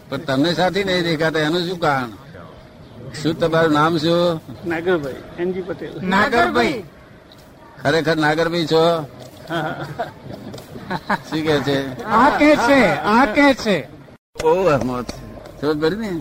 પણ 0.10 0.18
તમને 0.18 0.54
સાથી 0.54 0.84
નહીં 0.84 1.04
દેખાતા 1.04 1.40
એનું 1.40 1.68
શું 1.68 1.80
કારણ? 1.80 2.14
શું 3.22 3.40
તમારું 3.40 3.74
નામ 3.74 3.98
શું? 3.98 4.42
Nagarbhai 4.66 5.16
N G 5.38 5.62
Patel. 5.62 5.94
Nagarbhai. 6.02 6.84
ખરેખર 7.82 8.16
નાગરભાઈ 8.16 8.66
છો? 8.66 8.84
શું 11.30 11.42
કે 11.44 11.60
છે? 11.60 12.04
આ 12.04 12.30
કે 12.40 12.56
છે 12.56 12.82
આ 13.14 13.26
કે 13.26 13.54
છે. 13.54 13.88
બહુ 14.42 15.04
છે 15.04 15.16
સમજ 15.62 15.94
ને? 15.94 16.12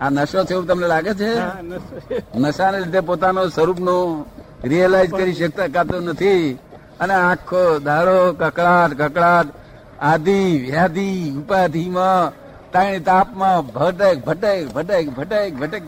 આ 0.00 0.10
નશો 0.10 0.44
છે 0.44 0.52
એવું 0.52 0.66
તમને 0.66 0.86
લાગે 0.86 1.14
છે. 1.14 1.30
નશાને 2.34 2.78
લીધે 2.80 3.00
પોતાનું 3.00 3.50
સ્વરૂપનું 3.50 4.41
રિયલાઇઝ 4.64 5.10
કરી 5.10 5.32
શકતા 5.32 5.66
કાતો 5.66 6.00
નથી. 6.00 6.58
અને 7.00 7.14
આખો 7.14 7.78
દાડો 7.78 8.32
કકડાટ 8.32 8.92
કકડાટ 8.92 9.46
આદિ, 10.00 10.68
વ્યાધિ, 10.70 11.30
ઉપાધિમાં 11.30 12.32
તાણી 12.72 13.00
તાપમાં 13.00 13.66
ભટક 13.66 14.24
ભટક 14.24 14.72
ભટક 14.74 15.08
ભટક 15.08 15.52
ભટક. 15.60 15.82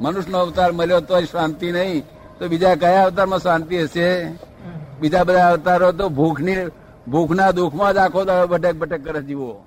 મનુષ્યનો 0.00 0.38
અવતાર 0.38 0.72
મળ્યો 0.72 1.00
તો 1.00 1.20
શાંતિ 1.20 1.72
નહીં. 1.72 2.02
તો 2.38 2.48
બીજા 2.48 2.74
કયા 2.74 3.04
અવતારમાં 3.04 3.38
શાંતિ 3.38 3.82
હશે? 3.82 4.26
બીજા 5.00 5.24
બધા 5.24 5.50
અવતારો 5.50 5.92
તો 5.92 6.08
ભૂખની, 6.08 6.56
ભૂખના 7.08 7.50
દુઃખમાં 7.50 7.94
જ 7.94 7.96
આખો 7.96 8.24
દાડો 8.24 8.46
ભટક 8.46 8.76
ભટક 8.76 9.04
કરે 9.04 9.22
જીવો. 9.22 9.64